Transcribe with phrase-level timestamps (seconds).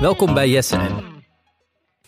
[0.00, 0.80] Welkom bij Jesse.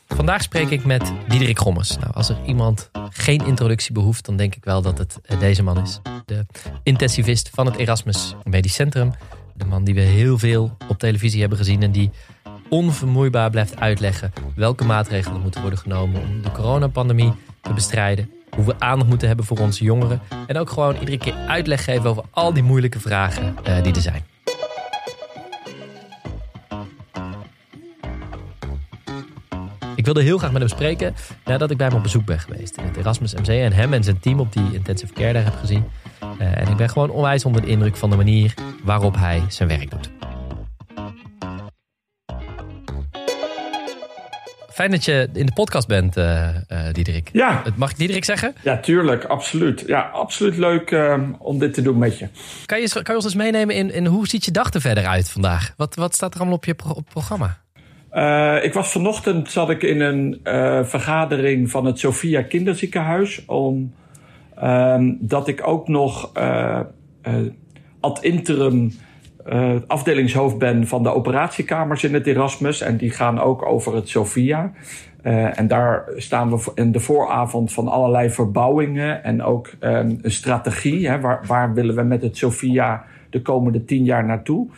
[0.07, 1.97] Vandaag spreek ik met Diederik Gommers.
[1.99, 5.63] Nou, als er iemand geen introductie behoeft, dan denk ik wel dat het eh, deze
[5.63, 6.01] man is.
[6.25, 6.47] De
[6.83, 9.13] intensivist van het Erasmus Medisch Centrum.
[9.55, 12.11] De man die we heel veel op televisie hebben gezien en die
[12.69, 18.31] onvermoeibaar blijft uitleggen welke maatregelen moeten worden genomen om de coronapandemie te bestrijden.
[18.51, 20.21] Hoe we aandacht moeten hebben voor onze jongeren.
[20.47, 24.01] En ook gewoon iedere keer uitleg geven over al die moeilijke vragen uh, die er
[24.01, 24.25] zijn.
[30.07, 32.85] Wilde heel graag met hem spreken nadat ik bij hem op bezoek ben geweest in
[32.85, 35.85] het Erasmus MC en hem en zijn team op die intensive care daar heb gezien.
[36.41, 39.69] Uh, en ik ben gewoon onwijs onder de indruk van de manier waarop hij zijn
[39.69, 40.11] werk doet.
[44.73, 47.31] Fijn dat je in de podcast bent, uh, uh, Diederik.
[47.33, 47.63] Ja.
[47.77, 48.55] Mag ik Diederik zeggen?
[48.63, 49.25] Ja, tuurlijk.
[49.25, 49.85] Absoluut.
[49.87, 52.29] Ja, absoluut leuk uh, om dit te doen met je.
[52.67, 55.07] Kan je, kan je ons eens meenemen in, in hoe ziet je dag er verder
[55.07, 55.73] uit vandaag?
[55.77, 57.65] Wat, wat staat er allemaal op je pro op programma?
[58.17, 63.45] Uh, ik was vanochtend zat ik in een uh, vergadering van het Sophia Kinderziekenhuis.
[63.47, 63.93] Om,
[64.63, 66.81] uh, dat ik ook nog uh,
[68.01, 68.93] ad interim
[69.87, 72.81] afdelingshoofd ben van de operatiekamers in het Erasmus.
[72.81, 74.73] En die gaan ook over het Sophia.
[75.23, 79.25] en daar staan we in de vooravond van allerlei verbouwingen.
[79.25, 81.09] En ook een strategie.
[81.09, 84.69] Hè, waar, waar willen we met het Sophia de komende tien jaar naartoe?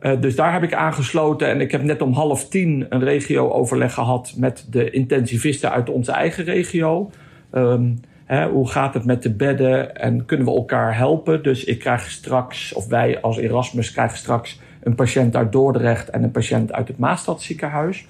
[0.00, 3.94] Uh, dus daar heb ik aangesloten en ik heb net om half tien een regio-overleg
[3.94, 7.10] gehad met de intensivisten uit onze eigen regio.
[7.52, 11.42] Um, hè, hoe gaat het met de bedden en kunnen we elkaar helpen?
[11.42, 16.22] Dus ik krijg straks, of wij als Erasmus krijgen straks een patiënt uit Dordrecht en
[16.22, 18.06] een patiënt uit het Maastadziekenhuis.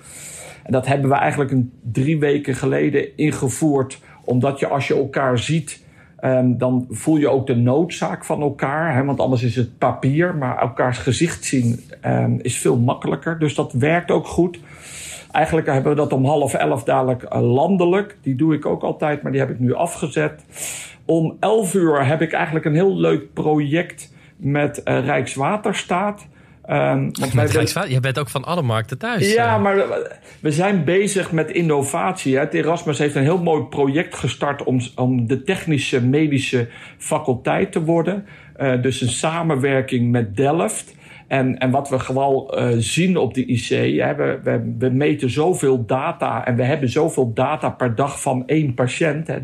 [0.62, 5.38] En dat hebben we eigenlijk een drie weken geleden ingevoerd, omdat je als je elkaar
[5.38, 5.84] ziet
[6.24, 8.94] Um, dan voel je ook de noodzaak van elkaar.
[8.94, 10.34] Hè, want anders is het papier.
[10.34, 13.38] Maar elkaars gezicht zien um, is veel makkelijker.
[13.38, 14.58] Dus dat werkt ook goed.
[15.32, 18.18] Eigenlijk hebben we dat om half elf dadelijk uh, landelijk.
[18.22, 20.44] Die doe ik ook altijd, maar die heb ik nu afgezet.
[21.04, 26.26] Om elf uur heb ik eigenlijk een heel leuk project met uh, Rijkswaterstaat.
[26.70, 27.90] Um, want wij ben...
[27.90, 29.32] Je bent ook van alle markten thuis.
[29.32, 29.76] Ja, maar
[30.40, 32.38] we zijn bezig met innovatie.
[32.38, 36.68] Het Erasmus heeft een heel mooi project gestart om, om de technische medische
[36.98, 38.26] faculteit te worden.
[38.60, 40.96] Uh, dus een samenwerking met Delft.
[41.28, 45.86] En, en wat we gewoon uh, zien op de IC, we, we, we, meten zoveel
[45.86, 49.36] data en we hebben zoveel data per dag van één patiënt, 30.000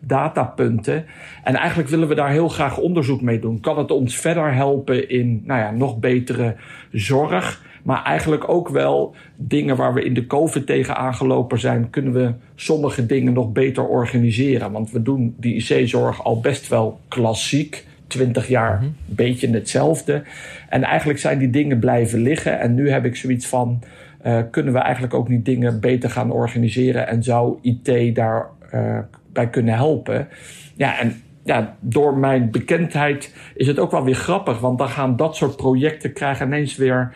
[0.00, 1.04] datapunten.
[1.44, 3.60] En eigenlijk willen we daar heel graag onderzoek mee doen.
[3.60, 6.56] Kan het ons verder helpen in nou ja, nog betere
[6.92, 7.66] zorg?
[7.82, 12.32] Maar eigenlijk ook wel dingen waar we in de COVID tegen aangelopen zijn, kunnen we
[12.54, 14.72] sommige dingen nog beter organiseren.
[14.72, 17.86] Want we doen die IC-zorg al best wel klassiek.
[18.08, 19.14] 20 jaar een mm -hmm.
[19.14, 20.22] beetje hetzelfde.
[20.68, 22.60] En eigenlijk zijn die dingen blijven liggen.
[22.60, 23.82] En nu heb ik zoiets van:
[24.26, 27.08] uh, kunnen we eigenlijk ook niet dingen beter gaan organiseren?
[27.08, 28.98] En zou IT daar uh,
[29.32, 30.28] bij kunnen helpen?
[30.76, 34.60] Ja, en ja, door mijn bekendheid is het ook wel weer grappig.
[34.60, 37.14] Want dan gaan dat soort projecten krijgen ineens weer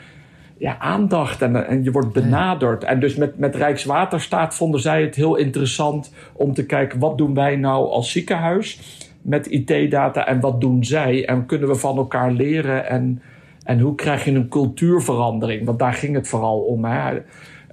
[0.62, 2.84] ja, aandacht en, en je wordt benaderd.
[2.84, 7.34] En dus met, met Rijkswaterstaat vonden zij het heel interessant om te kijken: wat doen
[7.34, 8.80] wij nou als ziekenhuis?
[9.22, 11.26] Met IT-data en wat doen zij?
[11.26, 12.88] En kunnen we van elkaar leren?
[12.88, 13.22] En,
[13.64, 15.66] en hoe krijg je een cultuurverandering?
[15.66, 16.84] Want daar ging het vooral om.
[16.84, 17.14] Hè?
[17.14, 17.22] Um,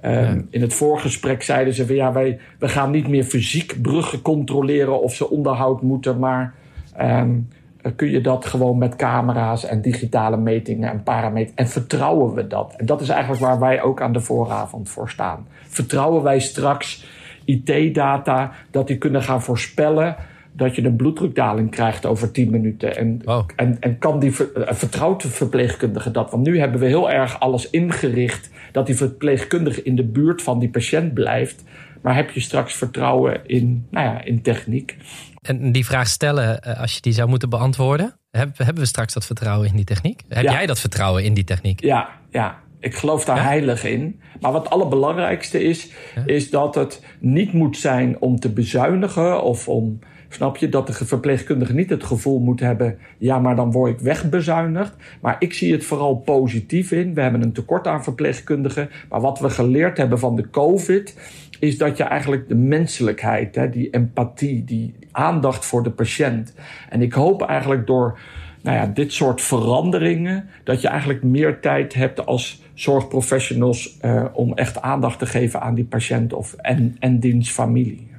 [0.02, 0.36] ja.
[0.50, 5.02] In het voorgesprek zeiden ze van ja, wij we gaan niet meer fysiek bruggen controleren
[5.02, 6.54] of ze onderhoud moeten, maar
[7.00, 7.48] um,
[7.96, 11.54] kun je dat gewoon met camera's en digitale metingen en parameters.
[11.54, 12.74] En vertrouwen we dat?
[12.76, 15.46] En dat is eigenlijk waar wij ook aan de vooravond voor staan.
[15.68, 17.06] Vertrouwen wij straks
[17.44, 20.16] IT-data dat die kunnen gaan voorspellen
[20.52, 22.96] dat je een bloeddrukdaling krijgt over 10 minuten.
[22.96, 23.44] En, oh.
[23.56, 26.30] en, en kan die ver, vertrouwt de verpleegkundige dat?
[26.30, 30.58] Want nu hebben we heel erg alles ingericht dat die verpleegkundige in de buurt van
[30.58, 31.64] die patiënt blijft.
[32.02, 34.96] Maar heb je straks vertrouwen in, nou ja, in techniek?
[35.42, 39.68] En die vraag stellen, als je die zou moeten beantwoorden, hebben we straks dat vertrouwen
[39.68, 40.22] in die techniek?
[40.28, 40.52] Heb ja.
[40.52, 41.80] jij dat vertrouwen in die techniek?
[41.84, 42.58] Ja, ja.
[42.80, 43.42] Ik geloof daar ja?
[43.42, 44.20] heilig in.
[44.40, 46.22] Maar wat het allerbelangrijkste is, ja?
[46.26, 49.98] is dat het niet moet zijn om te bezuinigen of om
[50.32, 54.00] Snap je dat de verpleegkundige niet het gevoel moet hebben: ja, maar dan word ik
[54.00, 54.94] wegbezuinigd.
[55.20, 57.14] Maar ik zie het vooral positief in.
[57.14, 58.90] We hebben een tekort aan verpleegkundigen.
[59.08, 61.16] Maar wat we geleerd hebben van de COVID.
[61.58, 66.54] Is dat je eigenlijk de menselijkheid, hè, die empathie, die aandacht voor de patiënt.
[66.88, 68.18] En ik hoop eigenlijk door
[68.62, 70.48] nou ja, dit soort veranderingen.
[70.64, 73.98] dat je eigenlijk meer tijd hebt als zorgprofessionals.
[74.02, 78.09] Uh, om echt aandacht te geven aan die patiënt of, en, en diens familie.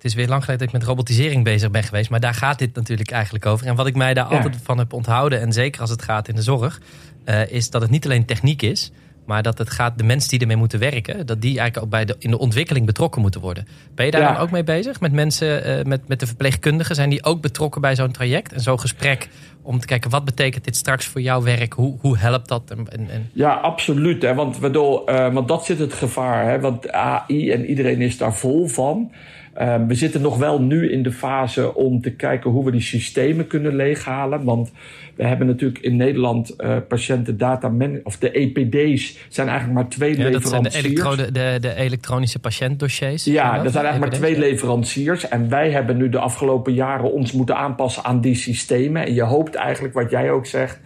[0.00, 2.10] Het is weer lang geleden dat ik met robotisering bezig ben geweest.
[2.10, 3.66] Maar daar gaat dit natuurlijk eigenlijk over.
[3.66, 4.36] En wat ik mij daar ja.
[4.36, 5.40] altijd van heb onthouden.
[5.40, 6.80] En zeker als het gaat in de zorg.
[7.24, 8.92] Uh, is dat het niet alleen techniek is.
[9.26, 12.04] Maar dat het gaat, de mensen die ermee moeten werken, dat die eigenlijk ook bij
[12.04, 13.66] de, in de ontwikkeling betrokken moeten worden.
[13.94, 15.00] Ben je daar dan ook mee bezig?
[15.00, 16.94] Met mensen, uh, met, met de verpleegkundigen?
[16.94, 18.52] Zijn die ook betrokken bij zo'n traject?
[18.52, 19.28] En zo'n gesprek
[19.62, 21.72] om te kijken, wat betekent dit straks voor jouw werk?
[21.72, 22.70] Hoe, hoe helpt dat?
[22.70, 23.30] En, en...
[23.32, 24.22] Ja, absoluut.
[24.22, 24.34] Hè?
[24.34, 26.48] Want, waardoor, uh, want dat zit het gevaar.
[26.48, 26.60] Hè?
[26.60, 29.12] Want AI en iedereen is daar vol van.
[29.60, 32.80] Ehm, we zitten nog wel nu in de fase om te kijken hoe we die
[32.80, 34.44] systemen kunnen leeghalen.
[34.44, 34.70] Want
[35.14, 37.72] we hebben natuurlijk in Nederland uh, patiëntendata,
[38.02, 40.94] of de EPD's zijn eigenlijk maar twee ja, leveranciers.
[40.94, 43.24] Dat zijn de, de, de, elektronische patiëntdossiers.
[43.24, 45.28] Ja, dat zijn eigenlijk maar twee leveranciers.
[45.28, 49.06] En wij hebben nu de afgelopen jaren ons moeten aanpassen aan die systemen.
[49.06, 50.80] En je hoopt eigenlijk, wat jij ook zegt,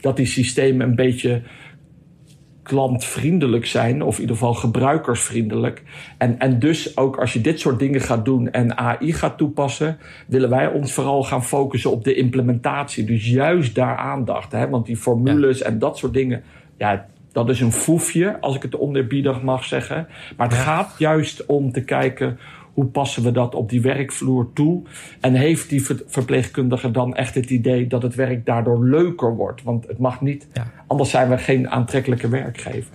[0.00, 1.42] dat die systemen een beetje
[2.68, 5.82] klantvriendelijk zijn, of in ieder geval gebruikersvriendelijk.
[6.18, 9.98] En, en dus ook als je dit soort dingen gaat doen en AI gaat toepassen,
[10.26, 13.04] willen wij ons vooral gaan focussen op de implementatie.
[13.04, 14.52] Dus juist daar aandacht.
[14.52, 14.68] Hè?
[14.68, 16.42] Want die formules en dat soort dingen,
[16.76, 20.06] ja, dat is een foefje, als ik het oneerbiedig mag zeggen.
[20.36, 22.38] Maar het gaat juist om te kijken
[22.78, 24.82] hoe passen we dat op die werkvloer toe?
[25.20, 29.62] En heeft die verpleegkundige dan echt het idee dat het werk daardoor leuker wordt?
[29.62, 30.46] Want het mag niet,
[30.86, 32.92] anders zijn we geen aantrekkelijke werkgever.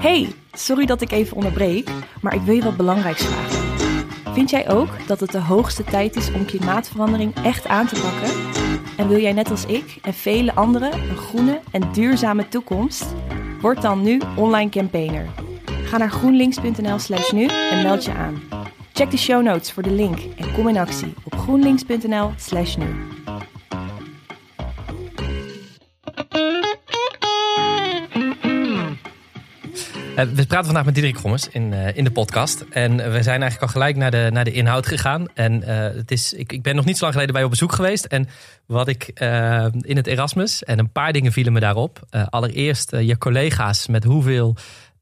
[0.00, 1.90] Hey, sorry dat ik even onderbreek,
[2.20, 3.92] maar ik wil je wat belangrijks vragen.
[4.34, 8.62] Vind jij ook dat het de hoogste tijd is om klimaatverandering echt aan te pakken?
[8.96, 13.14] En wil jij net als ik en vele anderen een groene en duurzame toekomst?
[13.60, 15.53] Word dan nu online campaigner.
[15.94, 18.42] Ga naar groenlinks.nl slash nu en meld je aan.
[18.92, 22.86] Check de show notes voor de link en kom in actie op groenlinks.nl slash nu.
[30.16, 32.64] Eh, we praten vandaag met Diederik Gommers in, uh, in de podcast.
[32.70, 35.26] En we zijn eigenlijk al gelijk naar de, naar de inhoud gegaan.
[35.34, 35.62] En
[35.96, 38.04] het is, ik, ik ben nog niet zo lang geleden bij je op bezoek geweest.
[38.04, 38.28] En
[38.66, 39.08] wat ik
[39.80, 42.00] in het Erasmus, en een paar dingen vielen me daarop.
[42.30, 44.56] allereerst je collega's met hoeveel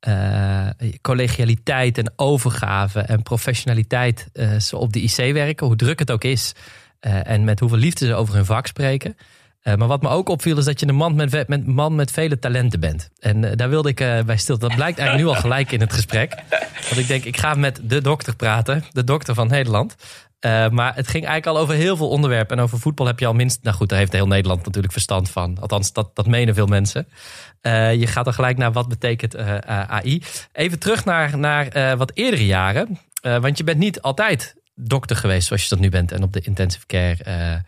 [0.08, 0.66] uh,
[1.00, 6.24] collegialiteit en overgave en professionaliteit uh, ze op de IC werken, hoe druk het ook
[6.24, 6.52] is.
[7.00, 9.16] Uh, en met hoeveel liefde ze over hun vak spreken.
[9.62, 12.38] maar wat me ook opviel is dat je een man met, met, man met vele
[12.38, 13.10] talenten bent.
[13.18, 13.96] En daar wilde ik
[14.26, 14.58] bij stil.
[14.58, 16.34] Dat blijkt eigenlijk nu al gelijk in het gesprek.
[16.88, 18.84] Want ik denk, ik ga met de dokter praten.
[18.92, 19.94] De dokter van Nederland.
[20.46, 22.56] Uh, maar het ging eigenlijk al over heel veel onderwerpen.
[22.56, 23.62] En over voetbal heb je al minst.
[23.62, 25.58] Nou goed, daar heeft heel Nederland natuurlijk verstand van.
[25.60, 27.08] Althans, dat, dat menen veel mensen.
[27.62, 30.22] Uh, je gaat er gelijk naar wat betekent uh, AI.
[30.52, 32.98] Even terug naar, naar wat eerdere jaren.
[33.22, 36.12] want je bent niet altijd dokter geweest zoals je dat nu bent.
[36.12, 37.62] En op de intensive care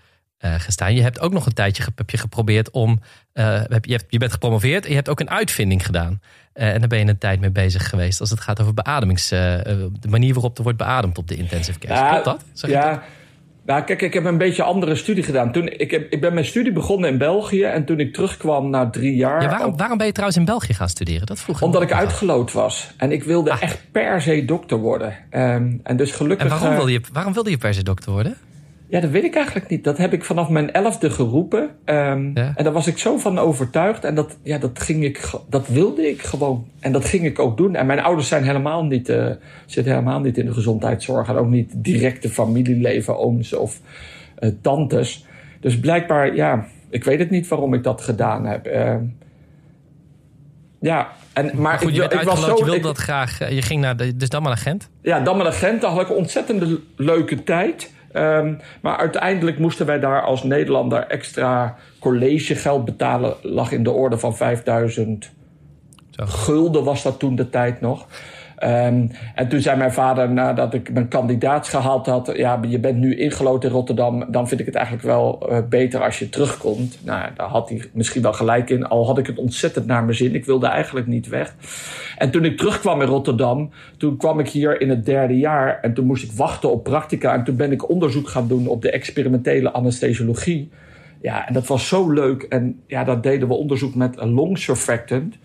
[0.45, 0.95] gestaan.
[0.95, 3.01] Je hebt ook nog een tijdje heb je geprobeerd om.
[3.33, 6.21] Heb, je, hebt, je bent gepromoveerd en je hebt ook een uitvinding gedaan.
[6.55, 9.29] Uh, en daar ben je een tijd mee bezig geweest als het gaat over beademings.
[9.29, 11.95] De manier waarop er wordt beademd op de intensive care.
[11.95, 12.45] Ja, Klopt dat?
[12.53, 13.03] Zeg ja.
[13.67, 15.53] Nou, kijk, ik heb een beetje andere studie gedaan.
[15.53, 18.91] Toen, ik, heb, ik ben mijn studie begonnen in België en toen ik terugkwam na
[18.91, 19.43] drie jaar.
[19.43, 21.27] Ja, waarom, waarom ben je trouwens in België gaan studeren?
[21.27, 22.91] Dat vroeg Omdat ik uitgeloot was.
[22.97, 23.63] En ik wilde ah.
[23.63, 25.17] echt per se dokter worden.
[25.31, 26.51] Um, en dus gelukkig.
[26.51, 28.37] En waarom wilde, je, waarom wilde je per se dokter worden?
[28.95, 29.85] Ja, dat weet ik eigenlijk niet.
[29.85, 31.63] Dat heb ik vanaf mijn elfde geroepen.
[31.85, 32.53] Um, ja.
[32.55, 34.05] En daar was ik zo van overtuigd.
[34.05, 36.67] En dat, ja, dat, ging ik, dat wilde ik gewoon.
[36.81, 37.75] En dat ging ik ook doen.
[37.75, 39.31] En mijn ouders zijn helemaal niet, uh,
[39.67, 41.29] zitten helemaal niet in de gezondheidszorg.
[41.29, 43.81] En ook niet directe familieleven, ooms of
[44.41, 45.27] uh, tantes.
[45.61, 48.67] Dus blijkbaar, ja, ik weet het niet waarom ik dat gedaan heb.
[48.67, 48.95] Uh,
[50.81, 53.41] ja, en, maar, maar goed, je, ik, ik was zo, je wilde dat graag.
[53.41, 54.91] Eh, je ging naar de, dus dan maar Gent?
[55.03, 55.81] Ja, dan maar Gent.
[55.81, 57.93] Daar had ik een ontzettende leuke tijd.
[58.17, 63.35] Um, maar uiteindelijk moesten wij daar als Nederlander extra collegegeld betalen.
[63.43, 65.33] Lag in de orde van 5000
[66.17, 68.07] gulden was dat toen de tijd nog.
[68.63, 72.33] Um, en toen zei mijn vader, nadat ik mijn kandidaat gehaald had...
[72.37, 74.33] ja, je bent nu ingelood in Rotterdam...
[74.33, 76.99] dan vind ik het eigenlijk wel uh, beter als je terugkomt.
[77.05, 78.87] Nou, daar had hij misschien wel gelijk in.
[78.87, 80.35] Al had ik het ontzettend naar mijn zin.
[80.35, 81.55] Ik wilde eigenlijk niet weg.
[82.19, 83.71] En toen ik terugkwam in Rotterdam...
[83.97, 85.79] toen kwam ik hier in het derde jaar...
[85.81, 87.35] en toen moest ik wachten op practica...
[87.35, 90.71] en toen ben ik onderzoek gaan doen op de experimentele anesthesiologie...
[91.21, 92.43] Ja, en dat was zo leuk.
[92.43, 95.39] En ja, daar deden we onderzoek met een long surfactant.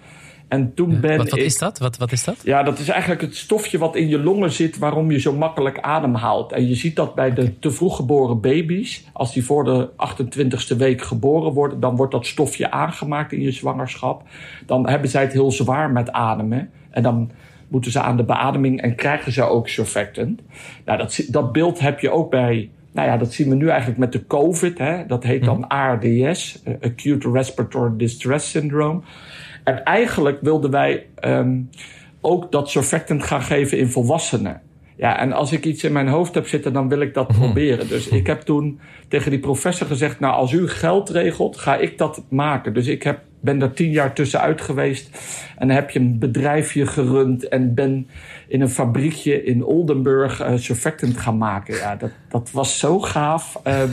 [0.49, 1.77] En toen ben wat, wat is dat?
[1.77, 2.37] Wat, wat is dat?
[2.43, 5.79] Ja, dat is eigenlijk het stofje wat in je longen zit waarom je zo makkelijk
[5.79, 6.51] ademhaalt.
[6.51, 9.03] En je ziet dat bij de te vroeg geboren baby's.
[9.13, 13.51] Als die voor de 28ste week geboren worden, dan wordt dat stofje aangemaakt in je
[13.51, 14.23] zwangerschap.
[14.65, 16.69] Dan hebben zij het heel zwaar met ademen.
[16.89, 17.31] En dan
[17.67, 20.41] moeten ze aan de beademing en krijgen ze ook surfactant.
[20.85, 23.99] Nou, dat, dat beeld heb je ook bij nou ja, dat zien we nu eigenlijk
[23.99, 24.77] met de COVID.
[24.77, 25.05] Hè?
[25.05, 25.67] Dat heet dan mhm.
[25.67, 29.01] ARDS, eh, Acute Respiratory Distress Syndrome.
[29.69, 31.69] En eigenlijk wilden wij um,
[32.21, 34.61] ook dat surfactant gaan geven in volwassenen.
[34.95, 37.39] Ja, en als ik iets in mijn hoofd heb zitten, dan wil ik dat mhm.
[37.39, 37.87] proberen.
[37.87, 41.97] Dus ik heb toen tegen die professor gezegd: Nou, als u geld regelt, ga ik
[41.97, 42.73] dat maken.
[42.73, 45.09] Dus ik heb ben er tien jaar tussenuit geweest.
[45.57, 48.09] En dan heb je een bedrijfje gerund en ben
[48.47, 51.75] in een fabriekje in Oldenburg uh, surfactant gaan maken.
[51.75, 53.59] Ja, dat, dat was zo gaaf.
[53.63, 53.89] Um,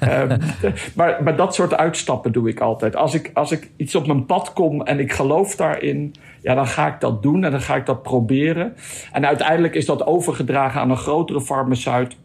[0.00, 0.38] um,
[0.96, 2.96] maar, maar dat soort uitstappen doe ik altijd.
[2.96, 6.66] Als ik, als ik iets op mijn pad kom en ik geloof daarin, ja, dan
[6.66, 8.74] ga ik dat doen en dan ga ik dat proberen.
[9.12, 12.16] En uiteindelijk is dat overgedragen aan een grotere farmaceut.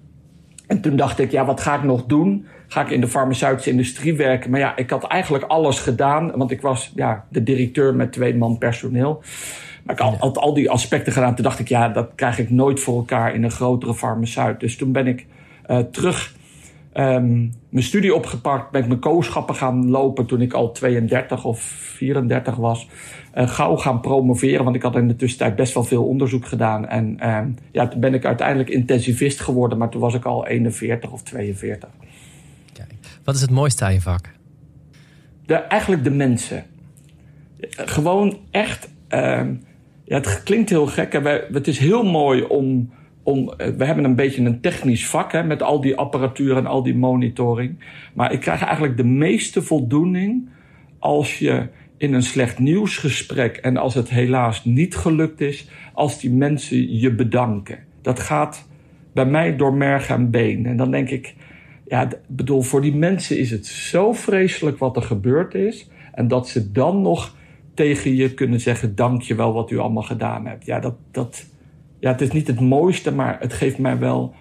[0.68, 2.46] En toen dacht ik, ja, wat ga ik nog doen?
[2.68, 4.52] Ga ik in de farmaceutische industrie werken?
[4.52, 8.36] Maar ja, ik had eigenlijk alles gedaan, want ik was ja, de directeur met twee
[8.36, 9.24] man personeel.
[9.84, 11.36] Maar ik had al, al die aspecten gedaan.
[11.36, 14.60] Toen dacht ik, ja, dat krijg ik nooit voor elkaar in een grotere farmaceut.
[14.60, 15.26] Dus toen ben ik
[15.68, 16.36] uh, terug
[16.98, 18.72] um, mijn studie opgepakt.
[18.72, 22.88] Ben ik mijn kooschappen gaan lopen toen ik al 32 of 34 was.
[23.36, 26.88] Uh, gauw gaan promoveren, want ik had in de tussentijd best wel veel onderzoek gedaan.
[26.88, 27.40] En uh,
[27.72, 31.90] ja, toen ben ik uiteindelijk intensivist geworden, maar toen was ik al 41 of 42.
[33.26, 34.32] Wat is het mooiste aan je vak?
[35.46, 36.64] De, eigenlijk de mensen.
[37.70, 38.90] Gewoon echt.
[39.10, 39.42] Uh,
[40.04, 41.14] ja, het klinkt heel gek.
[41.14, 41.40] Hè?
[41.52, 43.54] het is heel mooi om, om.
[43.58, 46.84] Eh, we hebben een beetje een technisch vak hè, met al die apparatuur en al
[46.84, 47.80] die monitoring.
[48.14, 50.50] Maar ik krijg eigenlijk de meeste voldoening
[51.00, 51.68] als je
[51.98, 57.16] in een slecht nieuwsgesprek en als het helaas niet gelukt is, als die mensen je
[57.16, 57.80] bedanken.
[58.02, 58.68] Dat gaat
[59.14, 60.66] bij mij door merg en been.
[60.66, 61.36] En dan denk ik,
[61.88, 65.90] ja, bedoel, voor die mensen is het zo vreselijk wat er gebeurd is.
[66.14, 67.36] En dat ze dan nog
[67.74, 70.66] tegen je kunnen zeggen: Dank je wel wat u allemaal gedaan hebt.
[70.66, 71.46] Ja, dat, dat,
[72.00, 74.36] ja, het is niet het mooiste, maar het geeft mij wel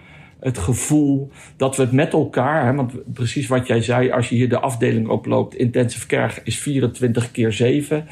[0.44, 4.34] het gevoel dat we het met elkaar, hè, want precies wat jij zei, als je
[4.34, 8.06] hier de afdeling oploopt, intensive care is 24 keer 7.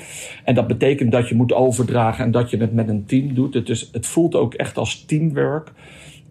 [0.44, 3.54] En dat betekent dat je moet overdragen en dat je het met een team doet.
[3.54, 5.72] Het, is, het voelt ook echt als teamwork.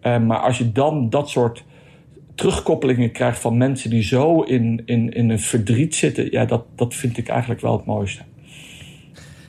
[0.02, 1.64] Uh, maar als je dan dat soort
[2.34, 6.94] terugkoppelingen krijgt van mensen die zo in, in, in een verdriet zitten, ja, dat, dat
[6.94, 8.22] vind ik eigenlijk wel het mooiste.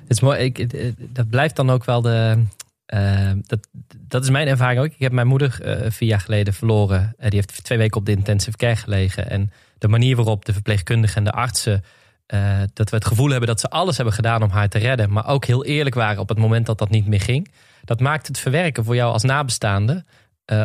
[0.01, 0.67] Het is mooi, ik,
[1.15, 2.43] dat blijft dan ook wel de,
[2.93, 3.67] uh, dat,
[4.07, 4.85] dat is mijn ervaring ook.
[4.85, 7.01] Ik heb mijn moeder uh, vier jaar geleden verloren.
[7.01, 9.29] Uh, die heeft twee weken op de intensive care gelegen.
[9.29, 11.83] En de manier waarop de verpleegkundigen en de artsen.
[12.73, 15.11] dat we het gevoel hebben dat ze alles hebben gedaan om haar te redden.
[15.11, 17.51] Maar ook heel eerlijk waren op het moment dat dat niet meer ging.
[17.83, 20.05] Dat maakt het verwerken voor jou als nabestaande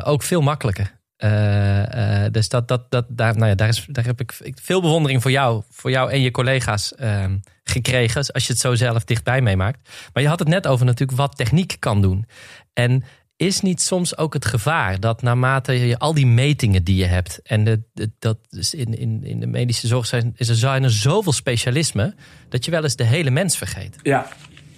[0.05, 0.98] ook veel makkelijker.
[1.25, 4.81] Uh, uh, dus dat, dat, dat, daar, nou ja, daar, is, daar heb ik veel
[4.81, 7.25] bewondering voor jou, voor jou en je collega's uh,
[7.65, 8.27] gekregen.
[8.33, 9.89] Als je het zo zelf dichtbij meemaakt.
[10.13, 12.27] Maar je had het net over natuurlijk wat techniek kan doen.
[12.73, 13.05] En
[13.37, 17.41] is niet soms ook het gevaar dat naarmate je al die metingen die je hebt.
[17.43, 20.85] En de, de, dat is in, in, in de medische zorg zijn, is er, zijn
[20.85, 22.15] er zoveel specialismen.
[22.49, 23.97] dat je wel eens de hele mens vergeet.
[24.03, 24.27] Ja.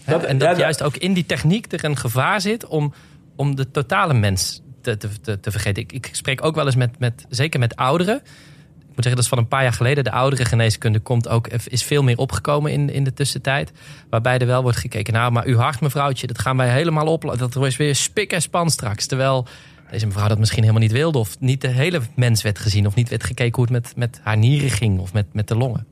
[0.06, 2.92] Dat, en dat juist ook in die techniek er een gevaar zit om,
[3.36, 5.82] om de totale mens te, te, te vergeten.
[5.82, 8.16] Ik, ik, spreek ook wel eens met, met, zeker met ouderen.
[8.16, 10.04] Ik moet zeggen, dat is van een paar jaar geleden.
[10.04, 13.72] De oudere geneeskunde komt ook, is veel meer opgekomen in, in de tussentijd.
[14.10, 17.34] Waarbij er wel wordt gekeken, nou, maar uw hart, mevrouwtje, dat gaan wij helemaal op.
[17.38, 19.06] Dat is weer spik en span straks.
[19.06, 19.46] Terwijl
[19.90, 21.18] deze mevrouw dat misschien helemaal niet wilde.
[21.18, 22.86] Of niet de hele mens werd gezien.
[22.86, 24.98] Of niet werd gekeken hoe het met, met haar nieren ging.
[24.98, 25.86] Of met, met de longen.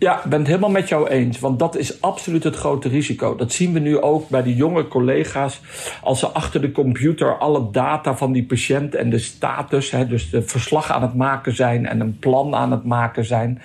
[0.00, 1.38] Ja, ik ben het helemaal met jou eens.
[1.38, 3.36] Want dat is absoluut het grote risico.
[3.36, 5.60] Dat zien we nu ook bij de jonge collega's.
[6.02, 10.30] Als ze achter de computer alle data van die patiënt en de status, hè, dus
[10.30, 13.62] de verslag aan het maken zijn en een plan aan het maken zijn.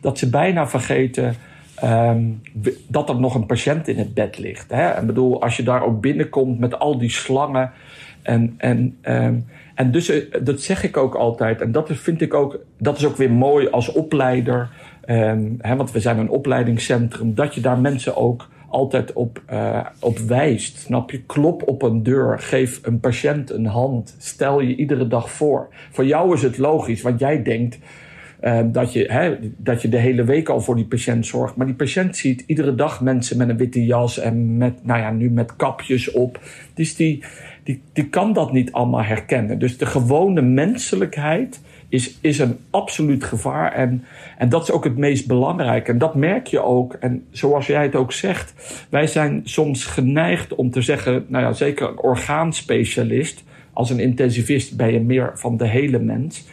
[0.00, 1.36] Dat ze bijna vergeten
[1.84, 2.40] um,
[2.88, 4.70] dat er nog een patiënt in het bed ligt.
[4.70, 5.00] Hè.
[5.00, 7.72] Ik bedoel, als je daar ook binnenkomt met al die slangen.
[8.22, 11.60] En, en, um, en dus eh, dat zeg ik ook altijd.
[11.60, 14.68] En dat vind ik ook, dat is ook weer mooi als opleider.
[15.58, 20.18] Hè, want we zijn een opleidingscentrum, dat je daar mensen ook altijd op, uh, op
[20.18, 20.78] wijst.
[20.78, 21.22] Snap je?
[21.22, 25.68] Klop op een deur, geef een patiënt een hand, stel je iedere dag voor.
[25.90, 27.78] Voor jou is het logisch, want jij denkt
[28.42, 31.56] uh, dat, je, dat je de hele week al voor die patiënt zorgt.
[31.56, 35.10] Maar die patiënt ziet iedere dag mensen met een witte jas en met, nou ja,
[35.10, 36.40] nu met kapjes op.
[36.74, 37.24] Dus die,
[37.62, 39.58] die, die kan dat niet allemaal herkennen.
[39.58, 43.72] Dus de gewone menselijkheid is, is een absoluut gevaar.
[43.72, 44.04] En,
[44.38, 45.92] en dat is ook het meest belangrijke.
[45.92, 46.92] En dat merk je ook.
[46.92, 48.54] En zoals jij het ook zegt,
[48.90, 53.44] wij zijn soms geneigd om te zeggen, nou ja, zeker een orgaanspecialist.
[53.72, 56.46] Als een intensivist ben je meer van de hele mens.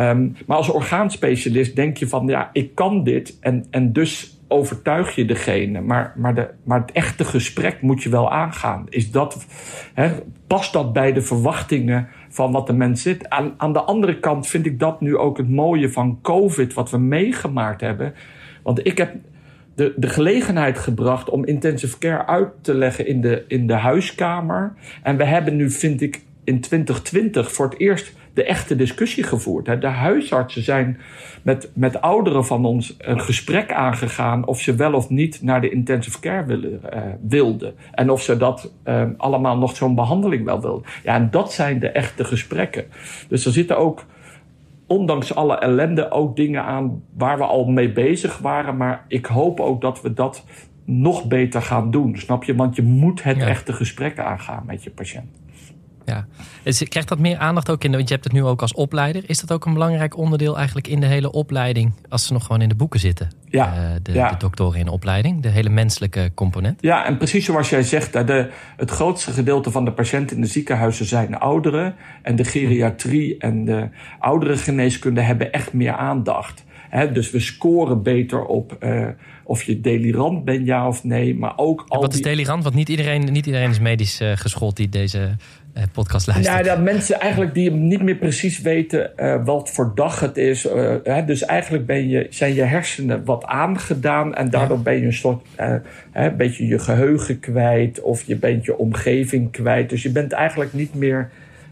[0.00, 3.38] Um, maar als orgaanspecialist denk je van, ja, ik kan dit.
[3.40, 5.80] En, en dus overtuig je degene.
[5.80, 8.86] Maar, maar, de, maar het echte gesprek moet je wel aangaan.
[8.88, 9.46] Is dat,
[9.94, 10.10] hè,
[10.46, 13.28] past dat bij de verwachtingen van wat de mens zit?
[13.28, 16.90] Aan, aan de andere kant vind ik dat nu ook het mooie van COVID, wat
[16.90, 18.14] we meegemaakt hebben.
[18.62, 19.14] Want ik heb
[19.74, 24.72] de, de gelegenheid gebracht om intensive care uit te leggen in de, in de huiskamer.
[25.02, 29.80] En we hebben nu, vind ik, in 2020 voor het eerst de echte discussie gevoerd.
[29.80, 30.98] De huisartsen zijn
[31.42, 35.70] met, met ouderen van ons een gesprek aangegaan of ze wel of niet naar de
[35.70, 37.74] intensive care willen, uh, wilden.
[37.92, 40.84] En of ze dat uh, allemaal nog zo'n behandeling wel wilden.
[41.02, 42.84] Ja, en dat zijn de echte gesprekken.
[43.28, 44.04] Dus er zitten ook,
[44.86, 48.76] ondanks alle ellende, ook dingen aan waar we al mee bezig waren.
[48.76, 50.44] Maar ik hoop ook dat we dat
[50.84, 52.18] nog beter gaan doen.
[52.18, 52.54] Snap je?
[52.54, 55.38] Want je moet het echte gesprek aangaan met je patiënt.
[56.04, 56.26] Ja.
[56.64, 59.22] Krijgt dat meer aandacht ook in, want je hebt het nu ook als opleider.
[59.26, 62.60] Is dat ook een belangrijk onderdeel eigenlijk in de hele opleiding, als ze nog gewoon
[62.60, 63.28] in de boeken zitten?
[63.48, 63.74] Ja.
[63.76, 64.30] Uh, de, ja.
[64.30, 66.82] de doktoren in de opleiding, de hele menselijke component.
[66.82, 70.48] Ja, en precies zoals jij zegt, de, het grootste gedeelte van de patiënten in de
[70.48, 71.94] ziekenhuizen zijn ouderen.
[72.22, 73.88] En de geriatrie en de
[74.18, 76.64] oudere geneeskunde hebben echt meer aandacht.
[76.90, 79.06] He, dus we scoren beter op uh,
[79.44, 81.34] of je delirant bent, ja of nee.
[81.34, 82.62] Maar ook al wat is delirant?
[82.62, 85.36] Want niet iedereen, niet iedereen is medisch uh, geschoold die deze
[85.92, 86.56] podcast luistert.
[86.56, 89.10] Ja, dat mensen eigenlijk die niet meer precies weten
[89.44, 90.62] wat voor dag het is.
[91.04, 94.34] Hè, dus eigenlijk ben je, zijn je hersenen wat aangedaan.
[94.34, 94.82] En daardoor ja.
[94.82, 95.46] ben je een soort
[96.12, 98.00] een beetje je geheugen kwijt.
[98.00, 99.90] Of je bent je omgeving kwijt.
[99.90, 101.30] Dus je bent eigenlijk niet meer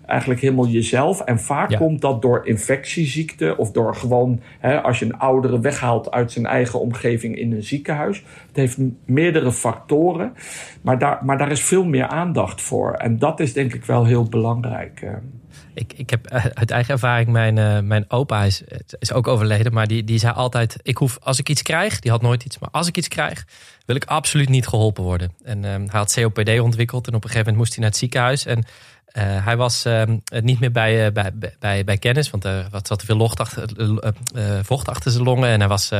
[0.08, 1.20] eigenlijk helemaal jezelf.
[1.20, 1.78] En vaak ja.
[1.78, 6.46] komt dat door infectieziekte of door gewoon hè, als je een oudere weghaalt uit zijn
[6.46, 8.24] eigen omgeving in een ziekenhuis.
[8.46, 10.32] Het heeft meerdere factoren,
[10.82, 12.92] maar daar, maar daar is veel meer aandacht voor.
[12.92, 15.06] En dat is denk ik wel heel belangrijk.
[15.74, 18.62] Ik, ik heb uit eigen ervaring, mijn, uh, mijn opa is,
[18.98, 22.10] is ook overleden, maar die, die zei altijd: ik hoef, als ik iets krijg, die
[22.10, 23.46] had nooit iets, maar als ik iets krijg,
[23.86, 25.32] wil ik absoluut niet geholpen worden.
[25.44, 27.98] En uh, hij had COPD ontwikkeld en op een gegeven moment moest hij naar het
[27.98, 28.46] ziekenhuis.
[28.46, 28.64] En
[29.18, 32.98] uh, hij was uh, niet meer bij, uh, bij, bij, bij kennis, want er zat
[32.98, 33.68] te veel achter,
[34.62, 35.92] vocht achter zijn longen en hij was,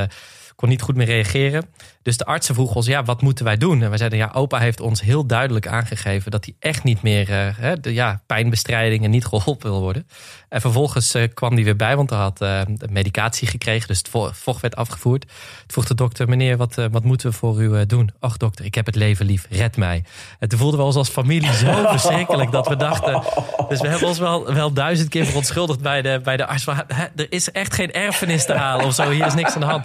[0.55, 1.69] kon niet goed meer reageren.
[2.09, 3.83] Dus de artsen vroegen ons, ja, wat moeten wij doen?
[3.83, 7.31] En wij zeiden, ja, opa heeft ons heel duidelijk aangegeven dat hij echt niet meer
[7.31, 10.09] uh, de ja, pijnbestrijding en niet geholpen wil worden.
[10.49, 12.61] En vervolgens uh, kwam hij weer bij, want hij had uh,
[12.91, 15.21] medicatie gekregen, dus het vocht werd afgevoerd.
[15.21, 15.33] Toen
[15.67, 18.11] vroeg de dokter, meneer, wat, wat moeten we voor u doen?
[18.21, 20.05] Ach dokter, ik heb het leven lief, red mij.
[20.38, 23.23] En toen voelden we ons als familie zo verschrikkelijk dat we dachten,
[23.69, 26.65] dus we hebben ons wel, wel duizend keer verontschuldigd bij de, bij de arts.
[26.65, 26.82] Van,
[27.17, 29.85] er is echt geen erfenis te halen of zo, hier is niks aan de hand.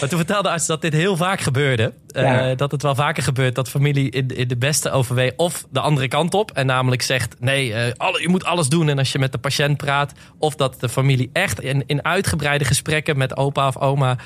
[0.00, 1.92] Maar toen vertelde de arts dat dit heel vaak gebeurde.
[2.06, 2.50] Ja.
[2.50, 5.80] Uh, dat het wel vaker gebeurt dat familie in, in de beste overweegt of de
[5.80, 6.50] andere kant op.
[6.50, 8.88] En namelijk zegt, nee, uh, alle, je moet alles doen.
[8.88, 10.12] En als je met de patiënt praat.
[10.38, 14.16] Of dat de familie echt in, in uitgebreide gesprekken met opa of oma...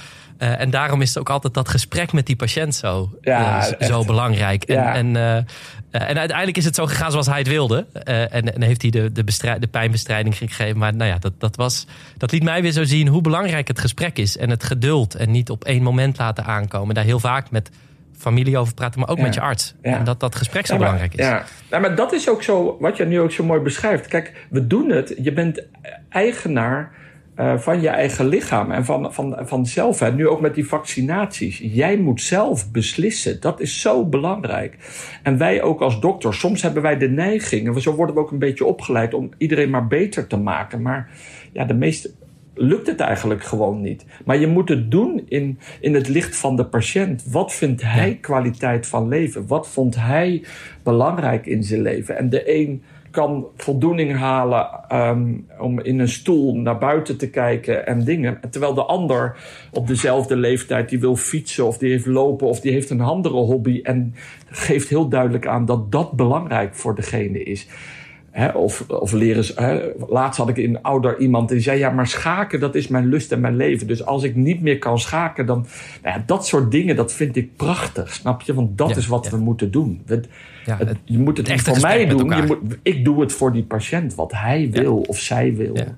[0.43, 4.05] Uh, en daarom is het ook altijd dat gesprek met die patiënt zo, ja, zo
[4.05, 4.65] belangrijk.
[4.65, 4.95] En, ja.
[4.95, 5.17] en,
[5.91, 7.87] en uiteindelijk is het zo gegaan zoals hij het wilde.
[8.05, 9.25] en, en heeft hij de, de,
[9.59, 10.79] de pijnbestrijding gegeven.
[10.79, 13.79] Maar nou ja, dat, dat, was, dat liet mij weer zo zien hoe belangrijk het
[13.79, 14.37] gesprek is.
[14.37, 15.15] En het geduld.
[15.15, 16.95] En niet op één moment laten aankomen.
[16.95, 17.71] Daar heel vaak met
[18.17, 19.23] familie over praten, maar ook Ja.
[19.23, 19.75] met je arts.
[19.83, 21.27] En dat dat gesprek zo maar- belangrijk is.
[21.71, 24.07] Ja, maar dat is ook zo, wat je nu ook zo mooi beschrijft.
[24.07, 25.15] Kijk, we doen het.
[25.23, 25.63] Je bent
[26.09, 27.01] eigenaar
[27.35, 29.99] eh, van je eigen lichaam en van, van, van zelf.
[29.99, 30.13] Hè.
[30.13, 31.59] Nu ook met die vaccinaties.
[31.63, 33.41] Jij moet zelf beslissen.
[33.41, 34.77] Dat is zo belangrijk.
[35.23, 38.31] En wij ook als dokter, soms hebben wij de neiging, en zo worden we ook
[38.31, 40.83] een beetje opgeleid om iedereen maar beter te maken.
[40.83, 41.11] Maar
[41.53, 42.11] ja, de meeste
[42.55, 44.05] lukt het eigenlijk gewoon niet.
[44.25, 47.25] Maar je moet het doen in, in het licht van de patiënt.
[47.31, 49.47] Wat vindt hij kwaliteit van leven?
[49.47, 50.43] Wat vond hij
[50.83, 52.17] belangrijk in zijn leven?
[52.17, 57.87] En de een kan voldoening halen ehm, om in een stoel naar buiten te kijken
[57.87, 58.41] en dingen.
[58.51, 59.37] Terwijl de ander
[59.71, 63.35] op dezelfde leeftijd die wil fietsen of die heeft lopen of die heeft een andere
[63.35, 64.15] hobby en
[64.51, 67.67] geeft heel duidelijk aan dat dat belangrijk voor degene is.
[68.55, 69.45] Of, of leren
[70.09, 73.33] laatst had ik een ouder iemand die zei: Ja, maar schaken, dat is mijn lust
[73.33, 73.87] en mijn leven.
[73.87, 75.67] Dus als ik niet meer kan schaken, dan.
[76.03, 78.55] Nou ja, dat soort dingen, dat vind ik prachtig, snap je?
[78.55, 79.31] Want dat Ja, is wat ja.
[79.31, 80.03] we moeten doen.
[80.07, 80.21] We-
[80.65, 82.37] Ja, het- het- je moet het het voor mij doen.
[82.37, 85.77] Je moet, ik doe het voor die patiënt, wat hij wil of zij wil.
[85.77, 85.97] Ja.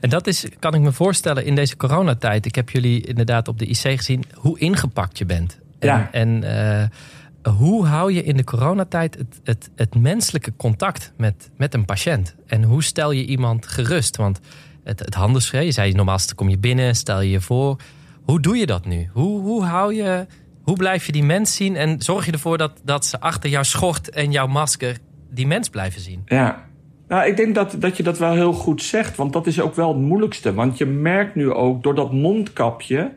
[0.00, 2.46] En dat is, kan ik me voorstellen, in deze coronatijd.
[2.46, 5.58] Ik heb jullie inderdaad op de IC gezien hoe ingepakt je bent.
[5.78, 6.08] En, Ja.
[6.12, 6.84] en eh,
[7.42, 12.34] hoe hou je in de coronatijd het, het, menselijke contact met, met een patiënt?
[12.46, 14.16] En hoe stel je iemand gerust?
[14.16, 14.40] Want
[14.84, 17.76] het, het handelsvrij, je zei normaal kom je binnen, stel je je voor.
[18.24, 19.08] Hoe doe je dat nu?
[19.12, 20.26] Hoe, hoe hou je,
[20.62, 21.76] hoe blijf je die mens zien?
[21.76, 24.96] En zorg je ervoor dat, dat ze achter jouw schort en jouw masker
[25.30, 26.22] die mens blijven zien?
[26.26, 26.68] Ja.
[27.08, 29.74] Nou, ik denk dat, dat je dat wel heel goed zegt, want dat is ook
[29.74, 30.54] wel het moeilijkste.
[30.54, 33.12] Want je merkt nu ook door dat mondkapje.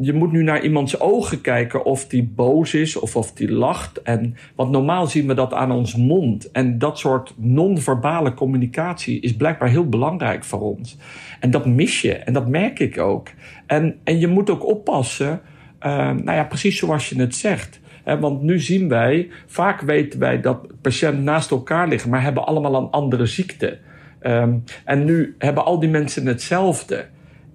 [0.00, 4.02] Je moet nu naar iemands ogen kijken of die boos is of of die lacht.
[4.02, 6.50] En, want normaal zien we dat aan ons mond.
[6.50, 10.96] En dat soort non-verbale communicatie is blijkbaar heel belangrijk voor ons.
[11.40, 13.28] En dat mis je en dat merk ik ook.
[13.66, 15.40] En, en je moet ook oppassen,
[15.78, 17.80] eh, nou ja, precies zoals je het zegt.
[18.20, 22.74] want nu zien wij, vaak weten wij dat patiënten naast elkaar liggen, maar hebben allemaal
[22.74, 23.78] een andere ziekte.
[24.20, 27.06] Ehm, en nu hebben al die mensen hetzelfde.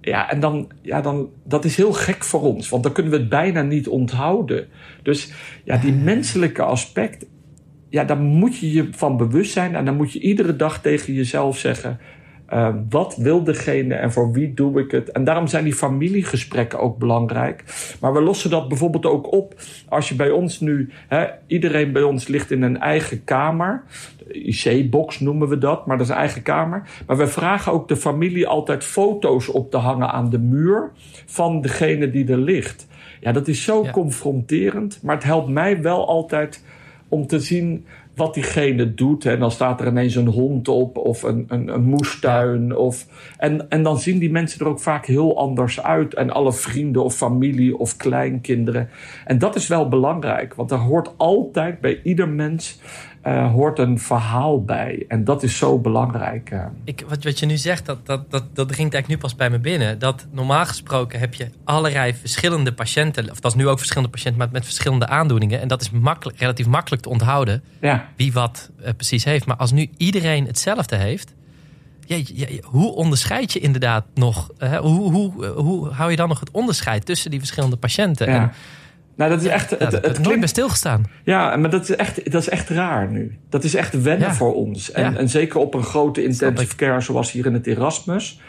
[0.08, 3.18] Ja, en dan, ja, dan, dat is heel gek voor ons, want dan kunnen we
[3.18, 4.66] het bijna niet onthouden.
[5.02, 5.32] Dus
[5.64, 7.26] ja, die menselijke aspect,
[7.88, 11.12] ja, daar moet je je van bewust zijn en dan moet je iedere dag tegen
[11.12, 11.98] jezelf zeggen:
[12.52, 15.10] uh, wat wil degene en voor wie doe ik het?
[15.10, 17.64] En daarom zijn die familiegesprekken ook belangrijk.
[18.00, 19.54] Maar we lossen dat bijvoorbeeld ook op
[19.88, 23.82] als je bij ons nu, hè, iedereen bij ons ligt in een eigen kamer.
[24.32, 26.82] IC-box noemen we dat, maar dat is een eigen kamer.
[27.06, 30.90] Maar we vragen ook de familie altijd foto's op te hangen aan de muur
[31.26, 32.86] van degene die er ligt.
[33.20, 36.64] Ja, dat is zo confronterend, maar het helpt mij wel altijd
[37.08, 37.86] om te zien
[38.18, 39.24] wat diegene doet.
[39.24, 42.76] En dan staat er ineens een hond op of een, een, een moestuin.
[42.76, 43.06] Of,
[43.38, 46.14] en, en dan zien die mensen er ook vaak heel anders uit.
[46.14, 48.88] En alle vrienden of familie of kleinkinderen.
[49.24, 52.80] En dat is wel belangrijk, want er hoort altijd bij ieder mens
[53.26, 55.04] uh, hoort een verhaal bij.
[55.08, 56.50] En dat is zo belangrijk.
[56.50, 56.64] Uh.
[56.84, 59.50] Ik, wat, wat je nu zegt, dat, dat, dat, dat dringt eigenlijk nu pas bij
[59.50, 59.98] me binnen.
[59.98, 63.30] Dat normaal gesproken heb je allerlei verschillende patiënten.
[63.30, 65.60] Of dat is nu ook verschillende patiënten, maar met verschillende aandoeningen.
[65.60, 67.62] En dat is makkelijk, relatief makkelijk te onthouden.
[67.80, 68.08] Ja.
[68.16, 69.46] Wie wat uh, precies heeft.
[69.46, 71.34] Maar als nu iedereen hetzelfde heeft.
[72.06, 74.50] Ja, ja, hoe onderscheid je inderdaad nog?
[74.80, 78.30] hoe, hoe, hoe hou je dan nog het onderscheid tussen die verschillende patiënten?
[78.30, 78.40] Ja.
[78.40, 78.52] En,
[79.18, 79.70] nou, dat is echt.
[79.70, 81.04] het, het, het klinkt bij stilgestaan.
[81.24, 83.38] Ja, maar dat is, echt, dat is echt raar nu.
[83.48, 84.92] Dat is echt wennen voor ons.
[84.92, 88.40] En, en zeker op een grote intensive care zoals hier in het Erasmus.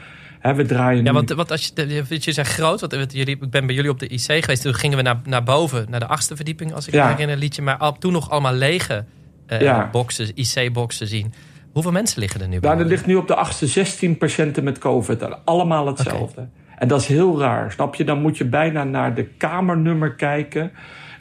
[0.41, 3.75] We draaien ja, want, want als je, je zegt groot, want jullie, ik ben bij
[3.75, 4.62] jullie op de IC geweest.
[4.62, 7.55] Toen gingen we naar, naar boven, naar de achtste verdieping, als ik me herinner, liet
[7.55, 9.05] je maar al, toen nog allemaal lege
[9.47, 11.34] uh, boxen, IC-boxen zien.
[11.71, 12.69] Hoeveel mensen liggen er nu bij?
[12.69, 15.45] Nou, er ligt nu op de achtste 16 patiënten met COVID.
[15.45, 16.41] Allemaal hetzelfde.
[16.41, 16.58] Okay.
[16.79, 18.03] En dat is heel raar, snap je?
[18.03, 20.71] Dan moet je bijna naar de kamernummer kijken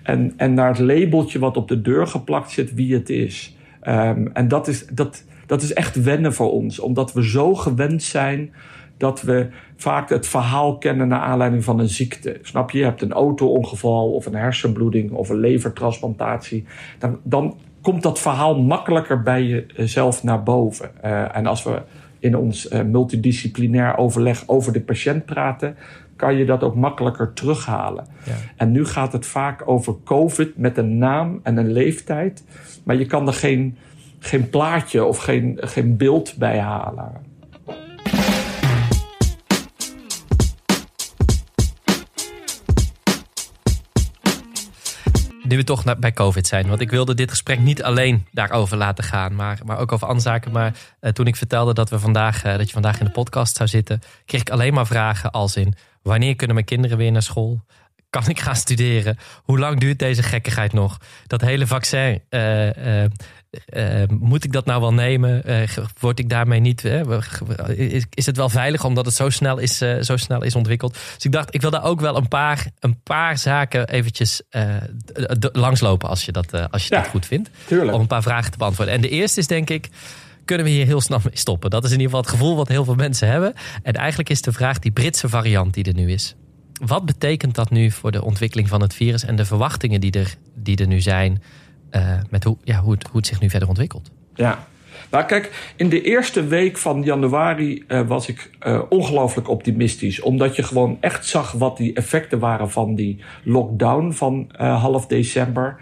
[0.03, 3.57] en, en naar het labeltje wat op de deur geplakt zit wie het is.
[3.89, 8.03] Um, en dat is, dat, dat is echt wennen voor ons, omdat we zo gewend
[8.03, 8.53] zijn
[8.97, 12.39] dat we vaak het verhaal kennen naar aanleiding van een ziekte.
[12.43, 12.79] Snap je?
[12.79, 16.65] Je hebt een auto-ongeval of een hersenbloeding of een levertransplantatie.
[16.99, 20.91] Dan, dan komt dat verhaal makkelijker bij jezelf naar boven.
[21.05, 21.83] Uh, en als we
[22.19, 25.77] in ons uh, multidisciplinair overleg over de patiënt praten,
[26.17, 28.07] kan je dat ook makkelijker terughalen.
[28.25, 28.33] Ja.
[28.57, 32.45] En nu gaat het vaak over COVID met een naam en een leeftijd,
[32.85, 33.77] maar je kan er geen,
[34.19, 37.28] geen plaatje of geen, geen beeld bij halen.
[45.49, 46.69] Nu we toch bij COVID zijn.
[46.69, 50.29] Want ik wilde dit gesprek niet alleen daarover laten gaan, maar, maar ook over andere
[50.29, 50.53] zaken.
[50.53, 53.57] Maar uh, toen ik vertelde dat, we vandaag, uh, dat je vandaag in de podcast
[53.57, 57.23] zou zitten, kreeg ik alleen maar vragen als in: wanneer kunnen mijn kinderen weer naar
[57.23, 57.65] school?
[58.11, 59.19] Kan ik gaan studeren?
[59.43, 60.99] Hoe lang duurt deze gekkigheid nog?
[61.27, 62.23] Dat hele vaccin.
[62.31, 63.05] Uh,
[63.51, 65.43] uh, moet ik dat nou wel nemen?
[65.47, 65.63] Uh,
[66.01, 66.85] word ik daarmee niet.
[66.85, 70.93] is, is, het wel veilig omdat het zo snel is, uh, zo snel is ontwikkeld?
[70.93, 74.43] Dus ik dacht, ik wil daar ook wel een paar, een paar zaken eventjes
[75.53, 77.51] langslopen als je dat, als je ja, dat goed vindt.
[77.67, 77.95] Tuurlijk.
[77.95, 78.95] Om een paar vragen te beantwoorden.
[78.95, 79.89] En de eerste is denk ik.
[80.45, 81.71] Kunnen we hier heel snel mee stoppen?
[81.71, 83.53] Dat is in ieder geval het gevoel wat heel veel mensen hebben.
[83.83, 86.35] En eigenlijk is de vraag die Britse variant die er nu is.
[86.73, 90.35] Wat betekent dat nu voor de ontwikkeling van het virus en de verwachtingen die er,
[90.55, 91.43] die er nu zijn?
[91.91, 94.11] Uh, met hoe, ja, hoe, het, hoe het zich nu verder ontwikkelt.
[94.35, 94.67] Ja,
[95.11, 100.21] nou kijk, in de eerste week van januari uh, was ik uh, ongelooflijk optimistisch.
[100.21, 105.77] Omdat je gewoon echt zag wat die effecten waren van die lockdown van half december.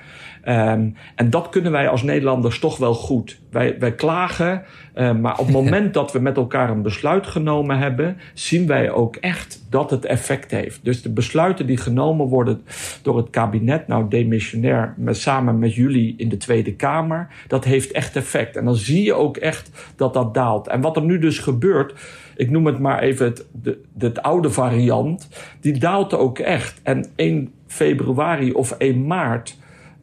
[0.48, 3.40] Um, en dat kunnen wij als Nederlanders toch wel goed.
[3.50, 4.62] Wij, wij klagen,
[4.94, 8.90] uh, maar op het moment dat we met elkaar een besluit genomen hebben, zien wij
[8.90, 10.80] ook echt dat het effect heeft.
[10.82, 12.62] Dus de besluiten die genomen worden
[13.02, 17.92] door het kabinet, nou demissionair, met, samen met jullie in de Tweede Kamer, dat heeft
[17.92, 18.56] echt effect.
[18.56, 20.68] En dan zie je ook echt dat dat daalt.
[20.68, 21.94] En wat er nu dus gebeurt,
[22.37, 25.28] ik noem het maar even het, de, de, oude variant,
[25.61, 26.80] die daalt ook echt.
[26.82, 29.56] En 1 februari of 1 maart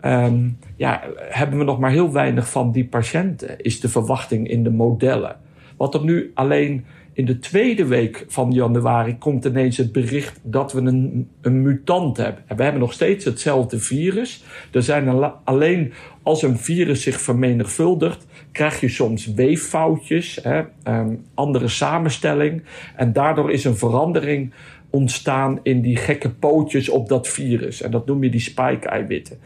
[0.05, 4.63] Um, ja, hebben we nog maar heel weinig van die patiënten, is de verwachting in
[4.63, 5.35] de modellen.
[5.77, 10.73] Wat er nu alleen in de tweede week van januari komt ineens het bericht dat
[10.73, 12.43] we een, een mutant hebben.
[12.47, 14.43] En we hebben nog steeds hetzelfde virus.
[14.71, 15.09] Er zijn
[15.43, 22.63] alleen als een virus zich vermenigvuldigt, krijg je soms weeffoutjes, hè, um, andere samenstelling.
[22.95, 24.53] En daardoor is een verandering
[24.95, 27.82] ontstaan in die gekke pootjes op dat virus.
[27.82, 29.38] En dat noem je die spike-eiwitten.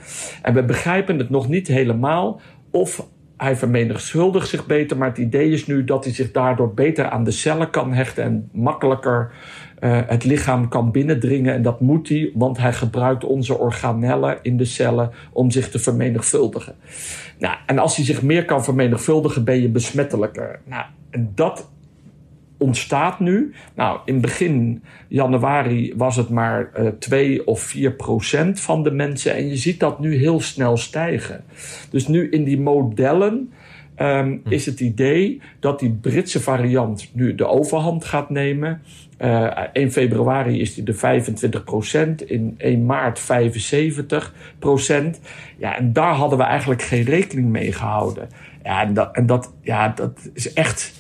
[0.42, 3.08] En we begrijpen het nog niet helemaal of
[3.38, 7.24] hij vermenigvuldigt zich beter, maar het idee is nu dat hij zich daardoor beter aan
[7.24, 9.32] de cellen kan hechten en makkelijker
[9.80, 11.54] uh, het lichaam kan binnendringen.
[11.54, 15.80] En dat moet hij, want hij gebruikt onze organellen in de cellen om zich te
[15.80, 16.76] vermenigvuldigen.
[17.40, 20.60] Nou, en als hij zich meer kan vermenigvuldigen, ben je besmettelijker.
[20.66, 21.70] Nou, en dat
[22.58, 23.54] ontstaat nu.
[23.76, 29.36] Nou, in begin januari was het maar uh, 2 of 4 procent van de mensen.
[29.36, 31.44] En je ziet dat nu heel snel stijgen.
[31.90, 33.52] Dus nu in die modellen
[34.02, 34.52] um, hm.
[34.52, 38.82] is het idee dat die Britse variant nu de overhand gaat nemen.
[39.22, 45.20] Uh, 1 februari is die de 25 procent, in 1 maart 75 procent.
[45.58, 48.30] Ja, en daar hadden we eigenlijk geen rekening mee gehouden.
[48.64, 50.97] Ja, en dat, en dat, ja, dat is echt,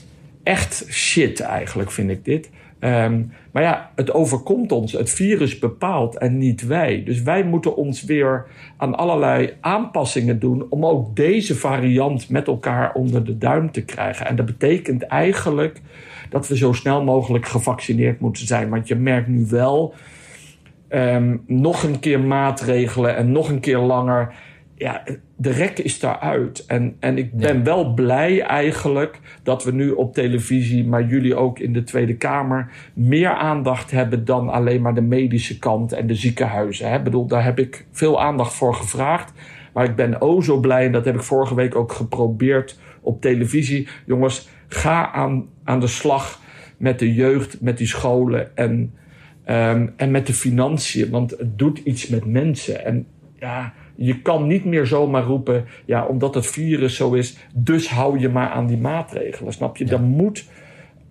[0.48, 2.50] echt shit eigenlijk, vind ik dit.
[2.80, 4.92] Um, maar ja, het overkomt ons.
[4.92, 7.04] Het virus bepaalt en niet wij.
[7.06, 8.46] Dus wij moeten ons weer
[8.78, 14.26] aan allerlei aanpassingen doen om ook deze variant met elkaar onder de duim te krijgen.
[14.26, 15.82] En dat betekent eigenlijk
[16.30, 18.70] dat we zo snel mogelijk gevaccineerd moeten zijn.
[18.70, 19.94] Want je merkt nu wel
[20.90, 24.34] um, nog een keer maatregelen en nog een keer langer
[24.78, 25.04] ja,
[25.36, 26.66] de rek is daaruit.
[26.66, 31.60] En, en ik ben wel blij eigenlijk dat we nu op televisie, maar jullie ook
[31.60, 36.16] in de Tweede Kamer, meer aandacht hebben dan alleen maar de medische kant en de
[36.16, 36.94] ziekenhuizen.
[36.94, 39.34] Ik bedoel, daar heb ik veel aandacht voor gevraagd.
[39.74, 43.22] Maar ik ben o zo blij, en dat heb ik vorige week ook geprobeerd op
[43.22, 43.88] televisie.
[44.06, 46.42] Jongens, ga aan, aan de slag
[46.78, 48.94] met de jeugd, met die scholen en,
[49.50, 51.10] um, en met de financiën.
[51.10, 52.86] Want het doet iets met mensen.
[52.86, 53.08] En
[53.40, 58.20] ja je kan niet meer zomaar roepen, ja, omdat het virus zo is, dus hou
[58.20, 59.54] je maar aan die maatregelen.
[59.54, 59.86] Snap je?
[59.86, 60.46] Dan moet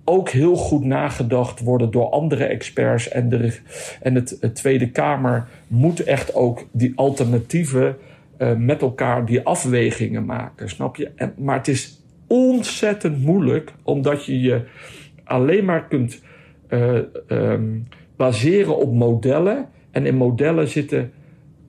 [0.05, 3.09] ook heel goed nagedacht worden door andere experts.
[3.09, 3.59] En, de,
[4.01, 7.97] en het, het Tweede Kamer moet echt ook die alternatieven
[8.39, 10.69] uh, met elkaar, die afwegingen maken.
[10.69, 11.11] Snap je?
[11.15, 14.61] En, maar het is ontzettend moeilijk, omdat je je
[15.25, 16.23] alleen maar kunt
[16.69, 19.69] uh, um, baseren op modellen.
[19.91, 21.13] En in modellen zitten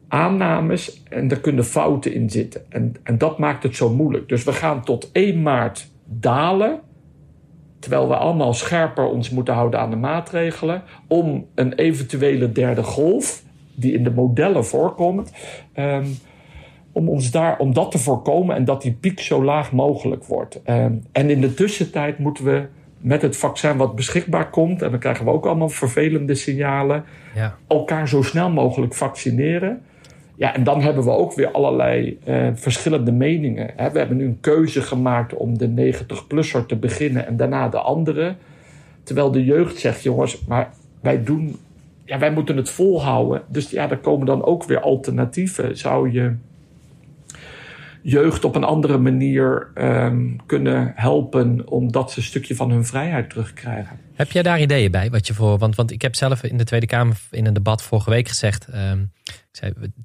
[0.07, 2.61] aannames en daar kunnen fouten in zitten.
[2.69, 4.29] En, en dat maakt het zo moeilijk.
[4.29, 6.79] Dus we gaan tot 1 maart dalen.
[7.79, 10.83] Terwijl we allemaal scherper ons moeten houden aan de maatregelen.
[11.07, 13.43] Om een eventuele derde golf,
[13.75, 15.31] die in de modellen voorkomt.
[15.75, 16.17] Um,
[16.91, 20.61] om, ons daar, om dat te voorkomen en dat die piek zo laag mogelijk wordt.
[20.65, 22.65] Um, en in de tussentijd moeten we
[22.97, 27.03] met het vaccin wat beschikbaar komt, en dan krijgen we ook allemaal vervelende signalen,
[27.35, 27.57] ja.
[27.67, 29.81] elkaar zo snel mogelijk vaccineren.
[30.37, 33.71] Ja, en dan hebben we ook weer allerlei uh, verschillende meningen.
[33.75, 33.91] Hè.
[33.91, 38.35] We hebben nu een keuze gemaakt om de 90-plusser te beginnen en daarna de andere.
[39.03, 40.69] Terwijl de jeugd zegt, jongens, maar
[41.01, 41.55] wij doen,
[42.05, 43.41] ja, wij moeten het volhouden.
[43.47, 45.77] Dus ja, er komen dan ook weer alternatieven.
[45.77, 46.35] Zou je
[48.01, 53.29] jeugd op een andere manier um, kunnen helpen omdat ze een stukje van hun vrijheid
[53.29, 53.99] terugkrijgen?
[54.13, 55.09] Heb jij daar ideeën bij?
[55.09, 57.83] Wat je voor, want, want ik heb zelf in de Tweede Kamer in een debat
[57.83, 58.67] vorige week gezegd.
[58.71, 59.09] Zei,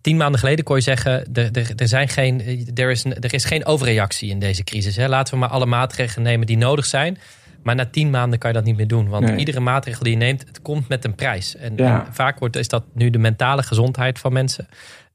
[0.00, 2.40] tien maanden geleden kon je zeggen: er, er, er, zijn geen,
[2.74, 4.96] er, is, er is geen overreactie in deze crisis.
[4.96, 5.08] Hè.
[5.08, 7.18] Laten we maar alle maatregelen nemen die nodig zijn.
[7.62, 9.08] Maar na tien maanden kan je dat niet meer doen.
[9.08, 9.36] Want nee.
[9.36, 11.56] iedere maatregel die je neemt, het komt met een prijs.
[11.56, 12.06] En, ja.
[12.06, 14.68] en vaak wordt, is dat nu de mentale gezondheid van mensen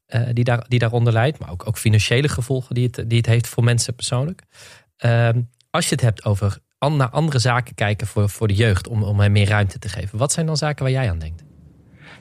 [0.08, 1.38] uh, die, daar, die daaronder leidt.
[1.38, 4.42] Maar ook, ook financiële gevolgen die het, die het heeft voor mensen persoonlijk.
[5.04, 5.28] Uh,
[5.70, 9.20] als je het hebt over naar andere zaken kijken voor, voor de jeugd om, om
[9.20, 10.18] hen meer ruimte te geven.
[10.18, 11.44] Wat zijn dan zaken waar jij aan denkt?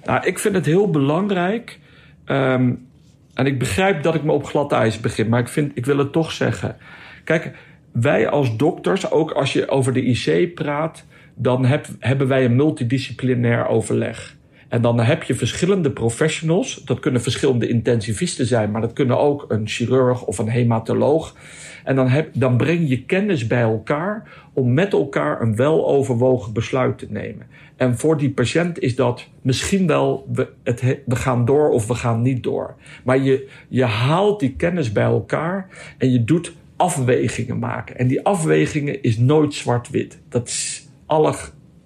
[0.03, 1.79] Nou, ik vind het heel belangrijk.
[2.27, 2.87] Um,
[3.33, 5.97] en ik begrijp dat ik me op glad ijs begin, maar ik, vind, ik wil
[5.97, 6.75] het toch zeggen.
[7.23, 7.51] Kijk,
[7.91, 12.55] wij als dokters, ook als je over de IC praat, dan heb, hebben wij een
[12.55, 14.35] multidisciplinair overleg.
[14.67, 16.75] En dan heb je verschillende professionals.
[16.85, 21.35] Dat kunnen verschillende intensivisten zijn, maar dat kunnen ook een chirurg of een hematoloog.
[21.83, 26.97] En dan, heb, dan breng je kennis bij elkaar om met elkaar een weloverwogen besluit
[26.97, 27.47] te nemen.
[27.77, 31.95] En voor die patiënt is dat misschien wel we, het, we gaan door of we
[31.95, 32.75] gaan niet door.
[33.03, 37.97] Maar je, je haalt die kennis bij elkaar en je doet afwegingen maken.
[37.97, 40.19] En die afwegingen is nooit zwart-wit.
[40.29, 41.35] Dat is alle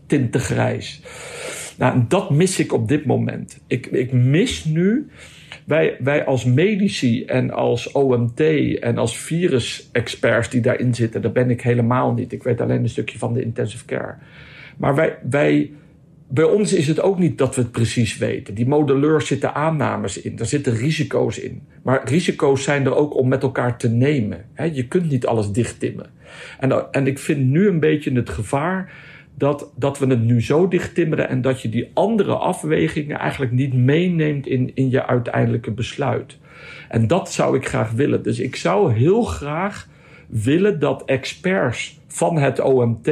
[0.05, 1.01] tinten grijs.
[1.77, 3.59] Nou, dat mis ik op dit moment.
[3.67, 5.09] Ik, ik mis nu
[5.65, 8.39] wij, wij als medici en als OMT
[8.79, 12.31] en als virusexperts die daarin zitten, daar ben ik helemaal niet.
[12.31, 14.15] Ik weet alleen een stukje van de intensive care.
[14.77, 15.71] Maar wij, wij,
[16.33, 18.53] bij ons is het ook niet dat we het precies weten.
[18.53, 21.61] Die modelleurs zitten aannames in, er zitten risico's in.
[21.83, 24.45] Maar risico's zijn er ook om met elkaar te nemen.
[24.73, 26.09] je kunt niet alles dichttimmen.
[26.59, 28.93] En, en ik vind nu een beetje het gevaar
[29.37, 33.51] dat, dat we het nu zo dicht timmeren en dat je die andere afwegingen eigenlijk
[33.51, 36.37] niet meeneemt in, in je uiteindelijke besluit.
[36.89, 38.23] En dat zou ik graag willen.
[38.23, 39.87] Dus ik zou heel graag
[40.27, 43.09] willen dat experts van het OMT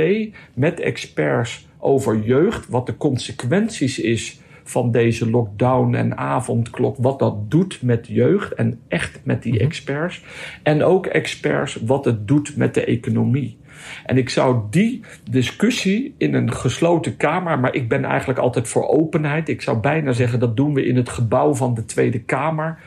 [0.54, 7.52] met experts over jeugd, wat de consequenties is van deze lockdown en avondklok, wat dat
[7.52, 10.24] doet met jeugd en echt met die experts.
[10.64, 13.58] En ook experts wat het doet met de economie.
[14.06, 18.88] En ik zou die discussie in een gesloten kamer, maar ik ben eigenlijk altijd voor
[18.88, 19.50] openheid.
[19.50, 22.80] Ik zou bijna zeggen dat doen we in het gebouw van de Tweede Kamer.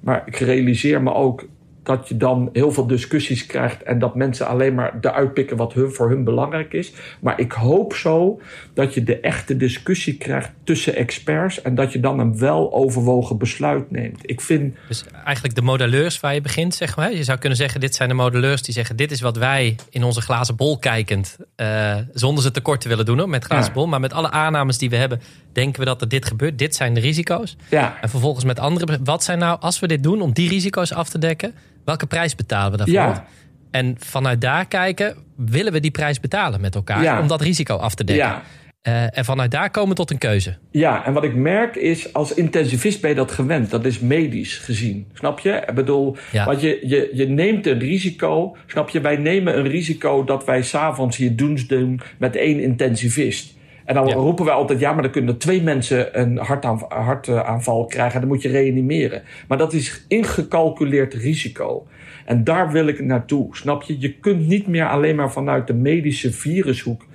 [0.00, 1.48] Maar ik realiseer me ook
[1.88, 5.72] dat je dan heel veel discussies krijgt en dat mensen alleen maar eruit pikken wat
[5.72, 6.92] hun, voor hun belangrijk is.
[7.20, 8.40] Maar ik hoop zo
[8.74, 13.90] dat je de echte discussie krijgt tussen experts en dat je dan een weloverwogen besluit
[13.90, 14.20] neemt.
[14.22, 14.74] Ik vind.
[14.88, 17.12] Dus eigenlijk de modelleurs waar je begint, zeg maar.
[17.12, 20.02] Je zou kunnen zeggen: dit zijn de modelleurs die zeggen: dit is wat wij in
[20.04, 23.86] onze glazen bol kijkend, uh, zonder ze tekort te willen doen hoor, met glazen bol,
[23.86, 25.20] maar met alle aannames die we hebben,
[25.52, 26.58] denken we dat er dit gebeurt.
[26.58, 27.56] Dit zijn de risico's.
[27.70, 27.98] Ja.
[28.00, 31.08] En vervolgens met andere, wat zijn nou, als we dit doen om die risico's af
[31.08, 31.54] te dekken,
[31.88, 32.94] welke prijs betalen we daarvoor?
[32.94, 33.24] Ja.
[33.70, 37.20] En vanuit daar kijken, willen we die prijs betalen met elkaar Ja.
[37.20, 38.26] om dat risico af te dekken?
[38.26, 38.42] Ja.
[38.82, 40.56] Eh, en vanuit daar komen tot een keuze.
[40.70, 43.70] Ja, en wat ik merk is, als intensivist ben je dat gewend.
[43.70, 45.06] Dat is medisch gezien.
[45.14, 45.50] Snap je?
[45.66, 46.44] Ik bedoel, Ja.
[46.44, 48.56] want je, je, je neemt een risico.
[48.66, 49.00] Snap je?
[49.00, 53.56] Wij nemen een risico dat wij s'avonds hier doen met één intensivist.
[53.88, 54.14] En dan Ja.
[54.14, 58.14] roepen wij altijd, ja, maar dan kunnen twee mensen een hartaanv- hartaanval krijgen.
[58.14, 59.22] En dan moet je reanimeren.
[59.48, 61.86] Maar dat is ingecalculeerd risico.
[62.24, 63.56] En daar wil ik naartoe.
[63.56, 64.00] Snap je?
[64.00, 67.06] Je kunt niet meer alleen maar vanuit de medische virushoek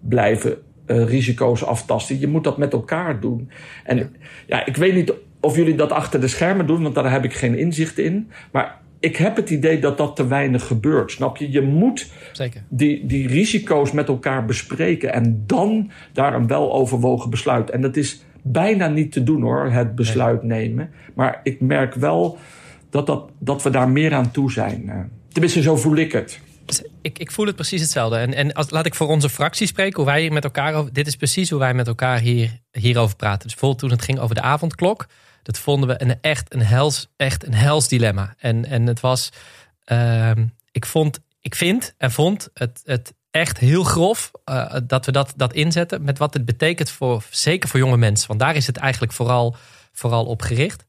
[0.00, 2.20] blijven eh, risico's aftasten.
[2.20, 3.50] Je moet dat met elkaar doen.
[3.84, 4.66] En ja.
[4.66, 7.58] ik weet niet of jullie dat achter de schermen doen, want daar heb ik geen
[7.58, 8.30] inzicht in.
[8.52, 11.10] Maar ik heb het idee dat dat te weinig gebeurt.
[11.10, 11.50] Snap je?
[11.50, 12.62] Je moet Zeker.
[12.68, 17.70] die, die risico's met elkaar bespreken en dan daar een weloverwogen besluit.
[17.70, 20.90] En dat is bijna niet te doen hoor, het besluit nemen.
[21.14, 22.38] Maar ik merk wel
[22.90, 24.88] dat, dat, dat we daar meer aan toe zijn.
[24.88, 24.98] eh.
[25.28, 26.40] Tenminste, zo voel ik het.
[26.64, 28.16] Dus ik, ik voel het precies hetzelfde.
[28.16, 30.92] En, en als, laat ik voor onze fractie spreken, hoe wij met elkaar over.
[30.92, 33.42] Dit is precies hoe wij met elkaar hier, hierover praten.
[33.42, 35.06] Dus bijvoorbeeld toen het ging over de avondklok.
[35.46, 38.34] Dat vonden we een echt een hels, echt een hels dilemma.
[38.38, 39.30] En, en het was.
[39.84, 45.12] ehm, ik, vond, ik vind en vond het, het echt heel grof eh, dat we
[45.12, 46.04] dat, dat inzetten.
[46.04, 48.28] Met wat het betekent voor, zeker voor jonge mensen.
[48.28, 49.56] Want daar is het eigenlijk vooral,
[49.92, 50.84] vooral op gericht.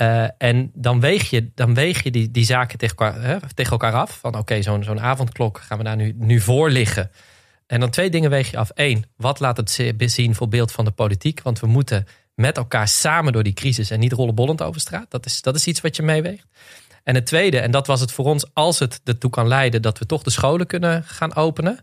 [0.00, 3.72] Uh, en dan weeg je, dan weeg je die, die zaken tegen elkaar, hè, tegen
[3.72, 4.18] elkaar af.
[4.20, 7.10] Van oké, zo'n zo'n avondklok gaan we daar nu, nu voor liggen.
[7.66, 8.70] En dan twee dingen weeg je af.
[8.74, 11.42] Eén, wat laat het zien voor beeld van de politiek?
[11.42, 12.06] Want we moeten
[12.36, 15.10] met elkaar samen door die crisis en niet rollenbollend over straat.
[15.10, 16.46] Dat is, dat is iets wat je meeweegt.
[17.02, 19.98] En het tweede, en dat was het voor ons, als het ertoe kan leiden dat
[19.98, 21.78] we toch de scholen kunnen gaan openen.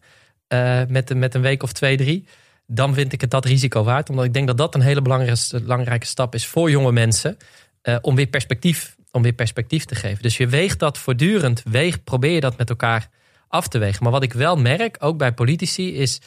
[0.47, 2.27] Uh, met, met een week of twee, drie.
[2.67, 4.09] Dan vind ik het dat risico waard.
[4.09, 7.37] Omdat ik denk dat dat een hele belangrijke, belangrijke stap is voor jonge mensen.
[7.83, 10.21] Uh, om, weer perspectief, om weer perspectief te geven.
[10.21, 13.09] Dus je weegt dat voortdurend, weeg, probeer je dat met elkaar
[13.47, 14.03] af te wegen.
[14.03, 16.21] Maar wat ik wel merk, ook bij politici, is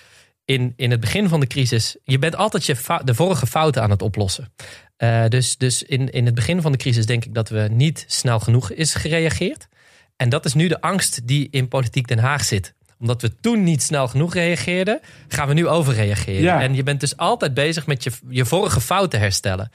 [0.47, 3.91] in, in het begin van de crisis, je bent altijd je de vorige fouten aan
[3.91, 4.53] het oplossen.
[4.99, 8.05] Uh, dus dus in, in het begin van de crisis denk ik dat we niet
[8.09, 9.69] snel genoeg is gereageerd.
[10.17, 13.63] En dat is nu de angst die in politiek Den Haag zit omdat we toen
[13.63, 16.43] niet snel genoeg reageerden, gaan we nu overreageren.
[16.43, 16.61] Ja.
[16.61, 19.71] En je bent dus altijd bezig met je, je vorige fouten herstellen.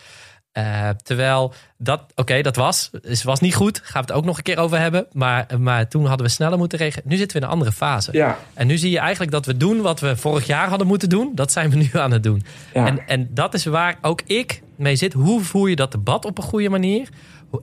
[0.57, 2.89] Uh, terwijl dat, oké, okay, dat was.
[3.01, 3.79] Dus was niet goed.
[3.83, 5.07] Gaan we het ook nog een keer over hebben.
[5.11, 7.09] Maar, maar toen hadden we sneller moeten reageren.
[7.09, 8.09] Nu zitten we in een andere fase.
[8.13, 8.37] Ja.
[8.53, 11.31] En nu zie je eigenlijk dat we doen wat we vorig jaar hadden moeten doen.
[11.35, 12.43] Dat zijn we nu aan het doen.
[12.73, 12.85] Ja.
[12.85, 15.13] En, en dat is waar ook ik mee zit.
[15.13, 17.09] Hoe voer je dat debat op een goede manier?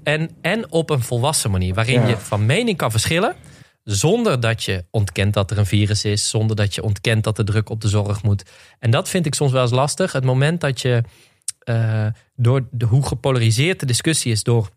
[0.03, 1.74] En, en op een volwassen manier.
[1.74, 2.07] Waarin Ja.
[2.09, 3.35] je van mening kan verschillen.
[3.85, 6.29] Zonder dat je ontkent dat er een virus is.
[6.31, 8.42] Zonder dat je ontkent dat de druk op de zorg moet.
[8.79, 10.12] En dat vind ik soms wel eens lastig.
[10.12, 11.03] Het moment dat je
[11.68, 14.70] uh, door de, hoe gepolariseerd de discussie is door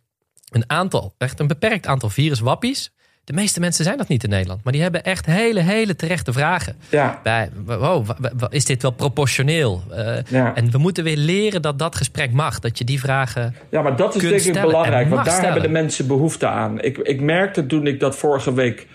[0.50, 2.92] een aantal, echt een beperkt aantal viruswappies.
[3.24, 6.34] De meeste mensen zijn dat niet in Nederland, maar die hebben echt hele, hele terechte
[6.34, 6.76] vragen.
[6.90, 7.20] Ja.
[7.24, 8.10] Bij, wow,
[8.50, 9.84] is dit wel proportioneel?
[9.92, 10.56] Uh, Ja.
[10.56, 13.56] En we moeten weer leren dat dat gesprek mag, dat je die vragen.
[13.70, 15.52] Ja, maar dat is denk ik belangrijk, want daar stellen.
[15.52, 16.82] hebben de mensen behoefte aan.
[16.82, 18.88] Ik, ik merkte toen ik dat vorige week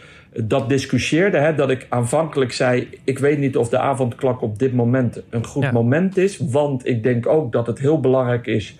[0.45, 4.75] dat discussieerde, hè, dat ik aanvankelijk zei: Ik weet niet of de avondklok op dit
[4.75, 5.73] moment een goed Ja.
[5.73, 6.39] moment is.
[6.39, 8.79] Want ik denk ook dat het heel belangrijk is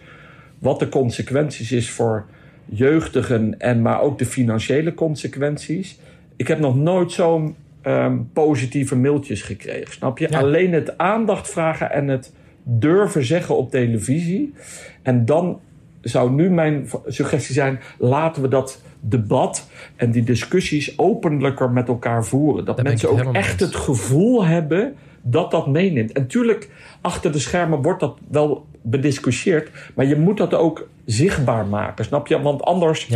[0.59, 2.27] wat de consequenties is voor
[2.65, 5.99] jeugdigen en maar ook de financiële consequenties.
[6.37, 10.27] Ik heb nog nooit zo'n ehm, positieve mailtjes gekregen, snap je?
[10.31, 10.39] Ja.
[10.39, 14.55] Alleen het aandacht vragen en het durven zeggen op televisie.
[15.03, 15.61] En dan
[16.01, 22.25] zou nu mijn suggestie zijn: laten we dat debat en die discussies openlijker met elkaar
[22.25, 22.65] voeren.
[22.65, 26.13] Dat mensen ook echt het gevoel hebben dat dat meeneemt.
[26.13, 31.67] En tuurlijk, achter de schermen wordt dat wel bediscussieerd, maar je moet dat ook zichtbaar
[31.67, 32.43] maken, snap je?
[32.43, 33.09] Want anders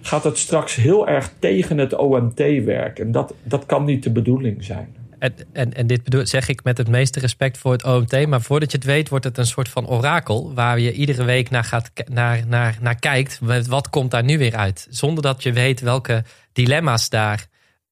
[0.00, 3.04] gaat het straks heel erg tegen het OMT werken.
[3.04, 4.94] En dat, dat kan niet de bedoeling zijn.
[5.22, 8.26] En, en, en dit bedoel, zeg ik met het meeste respect voor het OMT.
[8.26, 10.54] Maar voordat je het weet, wordt het een soort van orakel.
[10.54, 13.38] Waar je iedere week naar, gaat, naar, naar, naar kijkt.
[13.66, 14.86] Wat komt daar nu weer uit?
[14.90, 17.46] Zonder dat je weet welke dilemma's daar,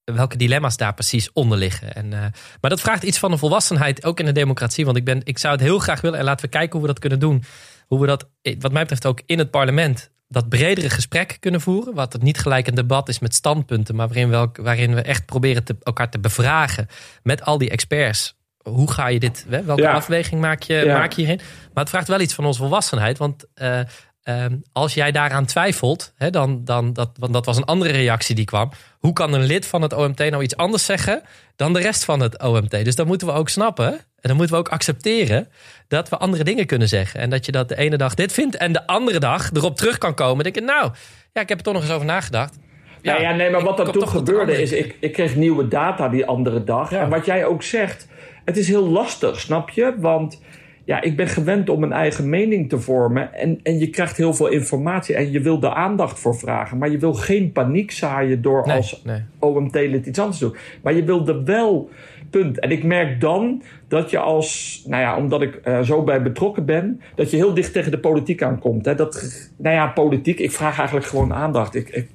[0.04, 1.94] welke dilemma's daar precies onder liggen.
[1.94, 2.18] En, uh,
[2.60, 4.84] maar dat vraagt iets van een volwassenheid, ook in de democratie.
[4.84, 6.18] Want ik, ben, ik zou het heel graag willen.
[6.18, 7.44] En laten we kijken hoe we dat kunnen doen.
[7.86, 8.28] Hoe we dat,
[8.58, 11.94] wat mij betreft, ook in het parlement dat bredere gesprek kunnen voeren.
[11.94, 15.26] Wat het niet gelijk een debat is met standpunten, maar waarin we, waarin we echt
[15.26, 16.86] proberen te, elkaar te bevragen
[17.22, 18.38] met al die experts.
[18.62, 21.40] Hoe ga je dit, welke afweging maak je, maak je hierin?
[21.72, 23.18] Maar het vraagt wel iets van onze volwassenheid.
[23.18, 23.80] Want uh,
[24.22, 28.34] Ehm, als jij daaraan twijfelt, hè, dan, dan, dat, want dat was een andere reactie
[28.34, 28.70] die kwam.
[28.98, 31.22] Hoe kan een lid van het OMT nou iets anders zeggen
[31.56, 32.70] dan de rest van het OMT?
[32.70, 35.48] Dus dan moeten we ook snappen en dan moeten we ook accepteren
[35.88, 37.20] dat we andere dingen kunnen zeggen.
[37.20, 39.98] En dat je dat de ene dag dit vindt en de andere dag erop terug
[39.98, 40.44] kan komen.
[40.44, 40.90] Denk ik, nou,
[41.32, 42.58] ja, ik heb er toch nog eens over nagedacht.
[43.02, 46.26] Ja, ja, nee, maar wat er toen gebeurde is, ik, ik kreeg nieuwe data die
[46.26, 46.92] andere dag.
[46.92, 48.08] En wat jij ook zegt,
[48.44, 49.94] het is heel lastig, snap je?
[49.98, 50.40] Want
[50.84, 53.34] ja, ik ben gewend om een eigen mening te vormen.
[53.34, 56.78] En, en je krijgt heel veel informatie en je wil de aandacht voor vragen.
[56.78, 59.02] Maar je wil geen paniek zaaien door als
[59.38, 60.56] OMT-lid iets anders te doen.
[60.82, 61.90] Maar je wil er wel.
[62.30, 62.58] Punt.
[62.58, 66.64] En ik merk dan dat je als, nou ja, omdat ik uh, zo bij betrokken
[66.64, 68.84] ben, dat je heel dicht tegen de politiek aankomt.
[68.84, 68.94] Hè?
[68.94, 71.74] Dat, nou ja, politiek, ik vraag eigenlijk gewoon aandacht.
[71.74, 72.08] Ik, ik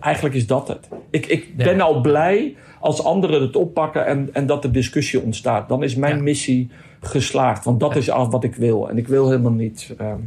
[0.00, 0.88] eigenlijk is dat het.
[1.10, 5.68] Ik, ik ben al blij als anderen het oppakken en, en dat er discussie ontstaat.
[5.68, 6.70] Dan is mijn missie
[7.00, 7.64] geslaagd.
[7.64, 8.88] Want dat is al wat ik wil.
[8.88, 9.94] En ik wil helemaal niet.
[9.98, 10.18] Ehm,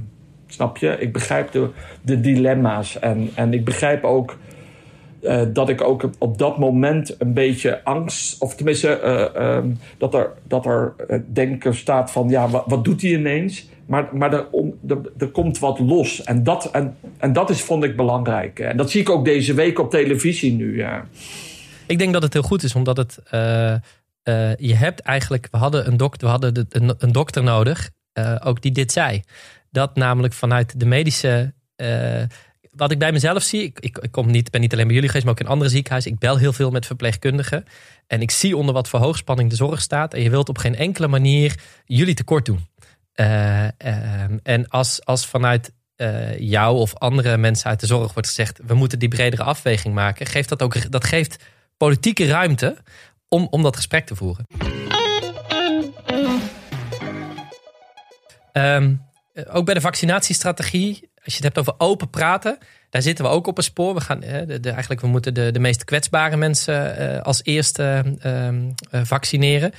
[0.47, 0.97] snap je?
[0.99, 1.69] Ik begrijp de,
[2.01, 2.99] de dilemma's.
[2.99, 4.37] En, en ik begrijp ook.
[5.21, 8.99] Uh, dat ik ook op dat moment een beetje angst, of tenminste
[9.35, 13.69] uh, um, dat er, dat er uh, denken staat van ja, wat, doet hij ineens?
[13.85, 14.47] Maar, maar er,
[15.17, 16.23] er, komt wat los.
[16.23, 18.59] En dat, en, en dat is, vond ik belangrijk.
[18.59, 20.77] En dat zie ik ook deze week op televisie nu.
[20.77, 21.05] Ja.
[21.87, 23.19] Ik denk dat het heel goed is, omdat het
[24.57, 26.67] je hebt eigenlijk, we hadden een dokter, we hadden
[26.97, 27.89] een, dokter nodig,
[28.43, 29.21] ook die dit zei.
[29.69, 31.53] Dat namelijk vanuit de medische.
[32.81, 35.09] Wat ik bij mezelf zie, ik, ik, ik, kom niet, ben niet alleen bij jullie
[35.09, 36.11] geweest, maar ook in andere ziekenhuizen.
[36.11, 37.65] Ik bel heel veel met verpleegkundigen.
[38.07, 40.13] En ik zie onder wat voor hoogspanning de zorg staat.
[40.13, 42.67] En je wilt op geen enkele manier jullie tekort doen.
[43.13, 45.71] Ehm, en als, als vanuit
[46.37, 50.25] jou of andere mensen uit de zorg wordt gezegd: we moeten die bredere afweging maken,
[50.25, 51.43] geeft dat ook dat geeft
[51.77, 52.77] politieke ruimte
[53.27, 54.45] om, om dat gesprek te voeren.
[58.51, 58.95] Ehm,
[59.47, 62.57] ook bij de vaccinatiestrategie, als je het hebt over open praten,
[62.89, 63.93] daar zitten we ook op een spoor.
[63.93, 69.01] We, gaan, de, eigenlijk, we moeten de, de meest kwetsbare mensen uh, als eerste uh,
[69.03, 69.71] vaccineren.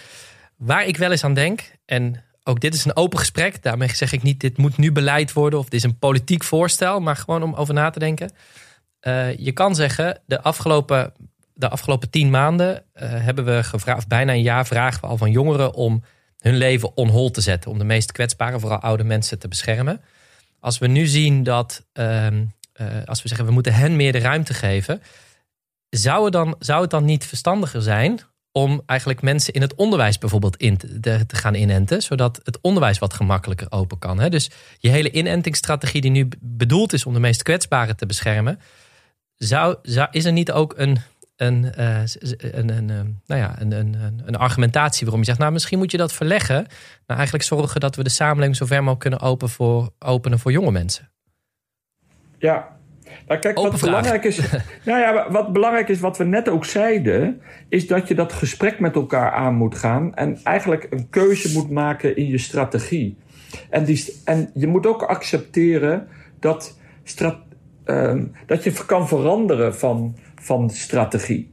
[0.56, 4.12] Waar ik wel eens aan denk, en ook dit is een open gesprek, daarmee zeg
[4.12, 7.42] ik niet dit moet nu beleid worden of dit is een politiek voorstel, maar gewoon
[7.42, 8.30] om over na te denken.
[9.36, 11.12] Je kan zeggen, de afgelopen
[11.54, 15.74] de afgelopen tien maanden hebben we gevraagd, bijna een jaar vragen we al van jongeren
[15.74, 16.02] om
[16.38, 17.70] hun leven on hold te zetten.
[17.70, 20.00] Om de meest kwetsbare, vooral oude mensen, te beschermen.
[20.62, 22.40] Als we nu zien dat, uh, uh,
[23.04, 25.02] als we zeggen we moeten hen meer de ruimte geven.
[25.88, 28.20] Zou het, dan, zou het dan niet verstandiger zijn
[28.52, 32.98] om eigenlijk mensen in het onderwijs bijvoorbeeld in te, te gaan inenten, zodat het onderwijs
[32.98, 34.18] wat gemakkelijker open kan.
[34.18, 34.28] Hè?
[34.28, 38.60] Dus je hele inentingsstrategie die nu bedoeld is om de meest kwetsbaren te beschermen,
[39.36, 40.98] zou, zou, is er niet ook een
[41.36, 42.02] een, uh,
[42.36, 45.90] een, een, ehm, nou ja, een, een, een argumentatie waarom je zegt, nou misschien moet
[45.90, 46.66] je dat verleggen.
[47.06, 50.52] Nou eigenlijk zorgen dat we de samenleving zo ver mogelijk kunnen open voor, openen voor
[50.52, 51.10] jonge mensen.
[52.38, 52.76] Ja,
[53.26, 54.38] nou, kijk, wat belangrijk, is,
[54.84, 58.80] nou ja, wat belangrijk is, wat we net ook zeiden, is dat je dat gesprek
[58.80, 63.16] met elkaar aan moet gaan en eigenlijk een keuze moet maken in je strategie.
[63.70, 66.08] En, die, en je moet ook accepteren
[66.38, 67.38] dat, strat,
[67.86, 71.50] uh, dat je kan veranderen van van strategie.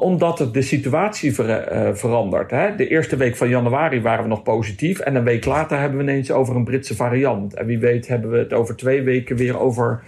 [0.00, 2.50] Omdat het de situatie uh, verandert.
[2.50, 2.76] Hè?
[2.76, 4.98] De eerste week van januari waren we nog positief.
[4.98, 7.54] En een week later hebben we ineens over een Britse variant.
[7.54, 10.02] En wie weet hebben we het over twee weken weer over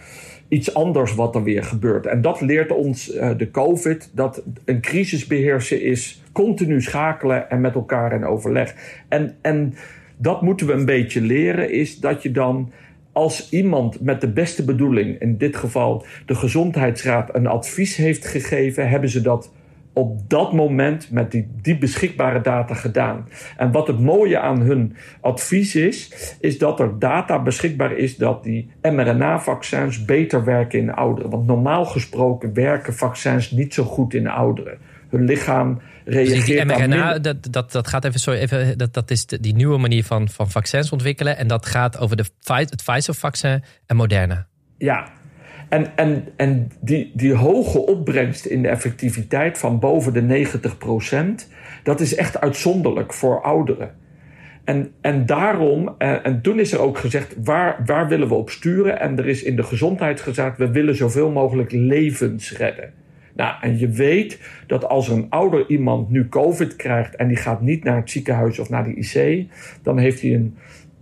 [0.49, 2.07] iets anders wat er weer gebeurt.
[2.07, 4.11] En dat leert ons uh, de COVID.
[4.13, 8.75] Dat een crisis beheersen is continu schakelen en met elkaar in overleg.
[9.09, 9.75] En, en
[10.17, 11.71] dat moeten we een beetje leren.
[11.71, 12.73] Is dat je dan
[13.15, 18.89] als iemand met de beste bedoeling, in dit geval de gezondheidsraad, een advies heeft gegeven,
[18.89, 19.53] hebben ze dat
[19.93, 23.29] op dat moment met die, die beschikbare data gedaan.
[23.57, 28.43] En wat het mooie aan hun advies is, is dat er data beschikbaar is dat
[28.45, 31.31] die mRNA-vaccins beter werken in ouderen.
[31.31, 34.79] Want normaal gesproken werken vaccins niet zo goed in ouderen.
[35.15, 39.11] Hun lichaam reageert dus die mRNA, dat, dat, dat gaat even, sorry, even dat, dat
[39.11, 41.37] is die nieuwe manier van, van vaccins ontwikkelen.
[41.37, 44.47] En dat gaat over de, het Pfizer-vaccin en Moderna.
[44.79, 45.09] Ja,
[45.69, 50.47] en, en, en die, die hoge opbrengst in de effectiviteit van boven de
[51.45, 51.49] 90%,
[51.83, 53.95] dat is echt uitzonderlijk voor ouderen.
[54.65, 58.35] En, en daarom, en, eh, en toen is er ook gezegd, waar, waar willen we
[58.35, 59.01] op sturen?
[59.01, 62.93] En er is in de gezondheid gezegd, we willen zoveel mogelijk levens redden.
[63.37, 67.61] Nou, en je weet dat als een ouder iemand nu COVID krijgt en die gaat
[67.61, 69.47] niet naar het ziekenhuis of naar de IC,
[69.83, 70.57] dan heeft hij een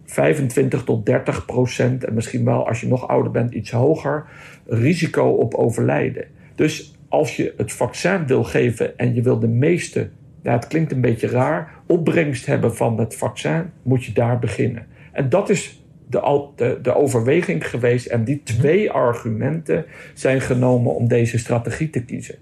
[0.05, 4.25] 25 tot 30 procent, en misschien wel als je nog ouder bent iets hoger,
[4.67, 6.25] risico op overlijden.
[6.55, 10.09] Dus als je het vaccin wil geven en je wil de meeste,
[10.43, 14.87] ja, het klinkt een beetje raar, opbrengst hebben van het vaccin, moet je daar beginnen.
[15.13, 15.82] En dat is
[16.13, 18.07] de, de, de overweging geweest.
[18.07, 19.85] En die twee argumenten
[20.15, 22.35] zijn genomen om deze strategie te kiezen.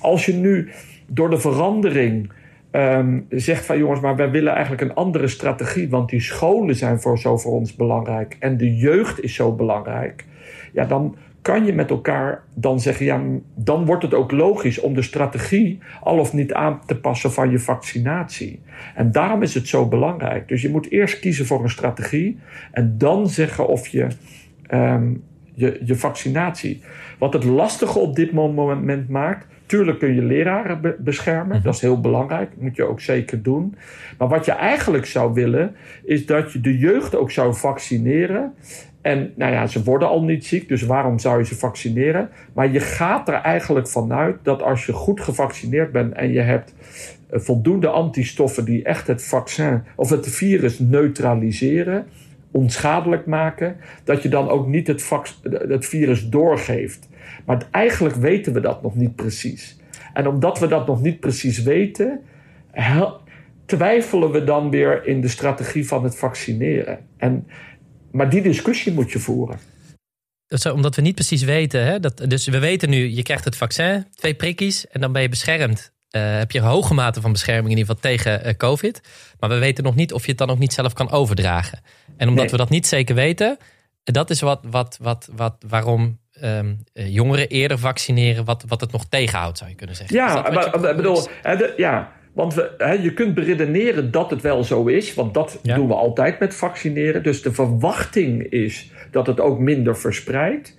[0.00, 0.70] Als je nu
[1.06, 2.32] door de verandering
[2.72, 7.00] um, zegt van jongens, maar wij willen eigenlijk een andere strategie, want die scholen zijn
[7.00, 10.24] voor zo voor ons belangrijk en de jeugd is zo belangrijk.
[10.78, 13.20] Ja, dan kan je met elkaar dan zeggen, ja,
[13.54, 17.50] dan wordt het ook logisch om de strategie al of niet aan te passen van
[17.50, 18.60] je vaccinatie.
[18.94, 20.48] En daarom is het zo belangrijk.
[20.48, 22.38] Dus je moet eerst kiezen voor een strategie
[22.72, 24.06] en dan zeggen of je
[24.70, 25.22] um,
[25.54, 26.82] je, je vaccinatie.
[27.18, 31.64] Wat het lastige op dit moment maakt, Tuurlijk kun je leraren beschermen, mhm.
[31.64, 33.74] dat is heel belangrijk, dat moet je ook zeker doen.
[34.18, 35.74] Maar wat je eigenlijk zou willen,
[36.04, 38.54] is dat je de jeugd ook zou vaccineren.
[39.00, 42.28] En nou ja, ze worden al niet ziek, dus waarom zou je ze vaccineren?
[42.52, 46.74] Maar je gaat er eigenlijk vanuit dat als je goed gevaccineerd bent en je hebt
[47.30, 52.06] eh, voldoende antistoffen die echt het vaccin of het virus neutraliseren,
[52.50, 55.08] onschadelijk maken, dat je dan ook niet het,
[55.68, 57.08] het virus doorgeeft.
[57.44, 59.80] Maar eigenlijk weten we dat nog niet precies.
[60.12, 62.20] En omdat we dat nog niet precies weten,
[63.64, 66.98] twijfelen we dan weer in de strategie van het vaccineren.
[67.16, 67.46] En,
[68.10, 69.58] maar die discussie moet je voeren.
[70.46, 71.84] Zo, omdat we niet precies weten.
[71.84, 75.22] Hè, dat, dus we weten nu, je krijgt het vaccin, twee prikjes en dan ben
[75.22, 75.92] je beschermd.
[76.16, 79.00] Uh, heb je een hoge mate van bescherming in ieder geval tegen uh, COVID.
[79.38, 81.80] Maar we weten nog niet of je het dan ook niet zelf kan overdragen.
[82.16, 83.58] En omdat we dat niet zeker weten,
[84.02, 89.04] dat is wat, wat, wat, wat, waarom um, jongeren eerder vaccineren, wat, wat het nog
[89.04, 90.16] tegenhoudt, zou je kunnen zeggen.
[90.16, 91.28] Ja, maar, bedoel,
[91.76, 95.94] ja, want we, je kunt beredeneren dat het wel zo is, want dat doen we
[95.94, 97.22] altijd met vaccineren.
[97.22, 100.78] Dus de verwachting is dat het ook minder verspreidt.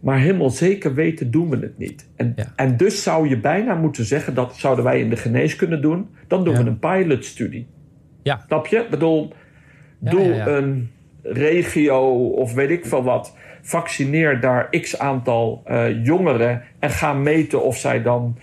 [0.00, 2.08] Maar helemaal zeker weten doen we het niet.
[2.16, 6.08] En, en dus zou je bijna moeten zeggen, dat zouden wij in de geneeskunde doen.
[6.26, 7.66] Dan doen we een pilotstudie.
[8.22, 8.42] Ja.
[8.46, 8.76] Snap je?
[8.76, 9.32] Ik bedoel,
[9.98, 10.90] doe een
[11.22, 17.62] regio of weet ik veel wat vaccineer daar x aantal uh, jongeren en ga meten
[17.62, 18.38] of zij dan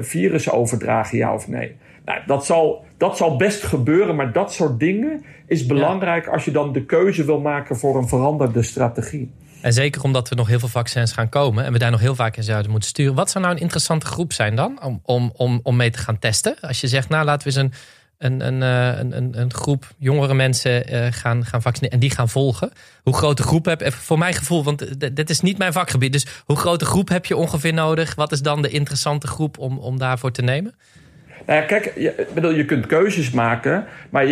[0.00, 1.76] virus overdragen, ja of nee.
[2.04, 6.50] Nou, dat, zal, dat zal best gebeuren, maar dat soort dingen is belangrijk als je
[6.50, 9.30] dan de keuze wil maken voor een veranderde strategie.
[9.62, 12.14] En zeker omdat er nog heel veel vaccins gaan komen en we daar nog heel
[12.14, 13.14] vaak in zouden moeten sturen.
[13.14, 16.18] Wat zou nou een interessante groep zijn dan om, om, om, om mee te gaan
[16.18, 16.56] testen?
[16.60, 17.72] Als je zegt, nou laten we eens een
[18.18, 22.28] een, eh, een, een, een, groep jongere mensen uh, gaan, gaan vaccineren en die gaan
[22.28, 22.70] volgen.
[23.02, 26.12] Hoe grote groep heb je, voor mijn gevoel, want dit is niet mijn vakgebied.
[26.12, 28.14] Dus hoe grote groep heb je ongeveer nodig?
[28.14, 30.74] Wat is dan de interessante groep om, om daarvoor te nemen?
[31.46, 33.84] Nou ja, kijk, je, bedoel, je kunt keuzes maken.
[34.10, 34.26] Maar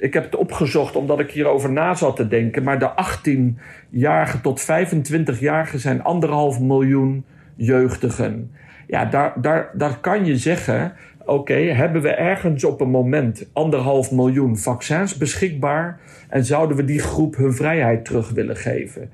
[0.00, 2.62] ik heb het opgezocht omdat ik hierover na zat te denken.
[2.62, 7.24] Maar de 18-jarigen tot 25-jarigen zijn anderhalf miljoen
[7.56, 8.50] jeugdigen.
[8.86, 10.92] Ja, daar, daar, daar kan je zeggen
[11.28, 16.98] oké, hebben we ergens op een moment anderhalf miljoen vaccins beschikbaar en zouden we die
[16.98, 19.10] groep hun vrijheid terug willen geven?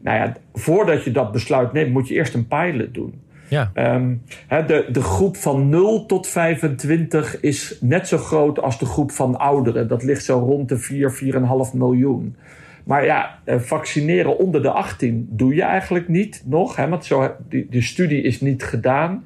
[0.00, 3.22] Nou ja, voordat je dat besluit neemt, moet je eerst een pilot doen.
[3.48, 3.70] Ja.
[3.94, 9.10] Um, de, de groep van 0 tot 25 is net zo groot als de groep
[9.10, 9.88] van ouderen.
[9.88, 11.34] Dat ligt zo rond de 4,
[11.70, 12.36] 4,5 miljoen.
[12.84, 16.76] Maar ja, eh, vaccineren onder de 18 doe je eigenlijk niet nog.
[16.76, 19.24] Hè, want zo, die, die studie is niet gedaan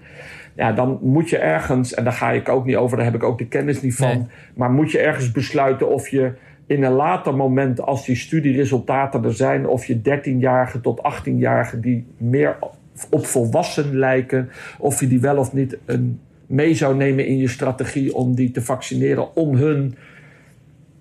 [0.58, 3.22] ja, dan moet je ergens, en daar ga ik ook niet over, daar heb ik
[3.22, 4.28] ook de kennis niet van.
[4.54, 6.32] Maar moet je ergens besluiten of je
[6.66, 12.06] in een later moment, als die studieresultaten er zijn, of je 13-jarigen tot 18-jarigen die
[12.16, 12.56] meer
[13.10, 14.48] op volwassen lijken,
[14.78, 18.50] of je die wel of niet een, mee zou nemen in je strategie om die
[18.50, 19.94] te vaccineren, om hun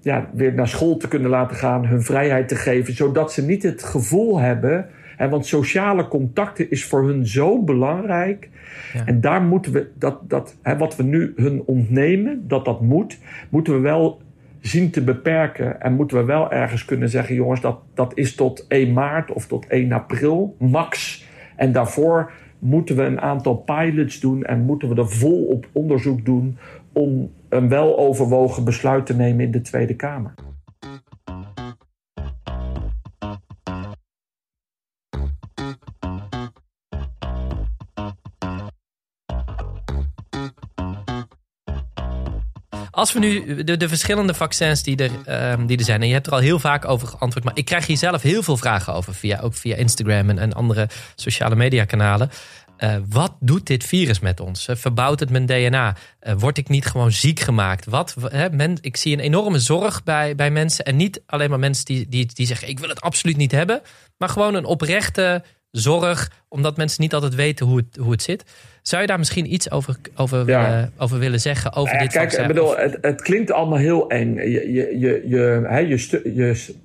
[0.01, 3.63] ja, weer naar school te kunnen laten gaan, hun vrijheid te geven, zodat ze niet
[3.63, 8.49] het gevoel hebben want sociale contacten is voor hun zo belangrijk.
[8.93, 9.05] Ja.
[9.05, 13.19] En daar moeten we, dat, dat, hè, wat we nu hun ontnemen, dat dat moet,
[13.49, 14.21] moeten we wel
[14.59, 15.81] zien te beperken.
[15.81, 19.47] En moeten we wel ergens kunnen zeggen, jongens, dat, dat is tot 1 maart of
[19.47, 21.25] tot 1 april max.
[21.55, 26.25] En daarvoor moeten we een aantal pilots doen en moeten we er vol op onderzoek
[26.25, 26.57] doen
[26.93, 30.33] om een weloverwogen besluit te nemen in de Tweede Kamer.
[42.97, 46.13] Als we nu de, de verschillende vaccins die er, ehm, die er zijn, en je
[46.13, 48.93] hebt er al heel vaak over geantwoord, maar ik krijg hier zelf heel veel vragen
[48.93, 52.29] over, via, ook via Instagram en, andere sociale media kanalen.
[52.79, 54.67] Uh, wat doet dit virus met ons?
[54.71, 55.95] verbouwt het mijn DNA?
[56.19, 57.85] Eh, word ik niet gewoon ziek gemaakt?
[57.85, 58.15] Wat,
[58.51, 60.85] men, ik zie een enorme zorg bij, bij mensen.
[60.85, 63.81] En niet alleen maar mensen die, die, die zeggen: Ik wil het absoluut niet hebben.
[64.17, 68.43] Maar gewoon een oprechte zorg, omdat mensen niet altijd weten hoe het, hoe het zit.
[68.81, 71.73] Zou je daar misschien iets over, over, willen, over willen zeggen?
[71.73, 74.35] Over ja, dit kijk, ik bedoel, het, het, klinkt allemaal heel eng.
[74.35, 76.75] Je, je, je, je, je, je,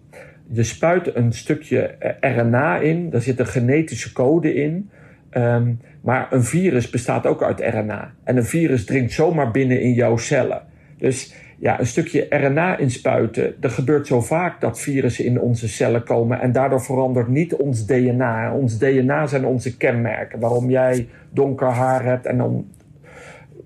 [0.53, 4.91] je spuit een stukje RNA in, daar zit een genetische code in.
[5.37, 8.14] Um, maar een virus bestaat ook uit RNA.
[8.24, 10.62] En een virus dringt zomaar binnen in jouw cellen.
[10.99, 13.54] Dus ja, een stukje RNA inspuiten.
[13.60, 16.40] Er gebeurt zo vaak dat virussen in onze cellen komen.
[16.40, 18.54] En daardoor verandert niet ons DNA.
[18.54, 20.40] Ons DNA zijn onze kenmerken.
[20.40, 22.66] Waarom jij donker haar hebt en dan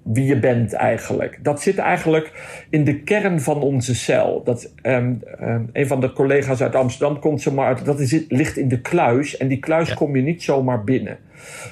[0.02, 1.38] wie je bent eigenlijk.
[1.42, 2.32] Dat zit eigenlijk
[2.70, 4.42] in de kern van onze cel.
[4.44, 7.84] Dat, um, um, een van de collega's uit Amsterdam komt zomaar uit.
[7.84, 9.36] Dat is, ligt in de kluis.
[9.36, 11.18] En die kluis kom je niet zomaar binnen.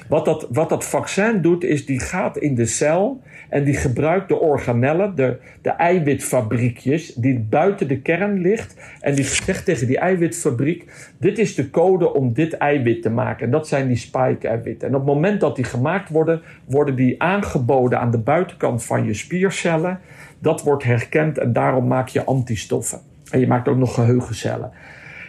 [0.07, 4.27] Wat dat, wat dat vaccin doet, is die gaat in de cel en die gebruikt
[4.27, 8.75] de organellen, de, de eiwitfabriekjes, die buiten de kern ligt.
[8.99, 13.45] En die zegt tegen die eiwitfabriek: Dit is de code om dit eiwit te maken.
[13.45, 14.87] En dat zijn die spike-eiwitten.
[14.87, 19.05] En op het moment dat die gemaakt worden, worden die aangeboden aan de buitenkant van
[19.05, 19.99] je spiercellen.
[20.39, 22.99] Dat wordt herkend en daarom maak je antistoffen.
[23.31, 24.71] En je maakt ook nog geheugencellen.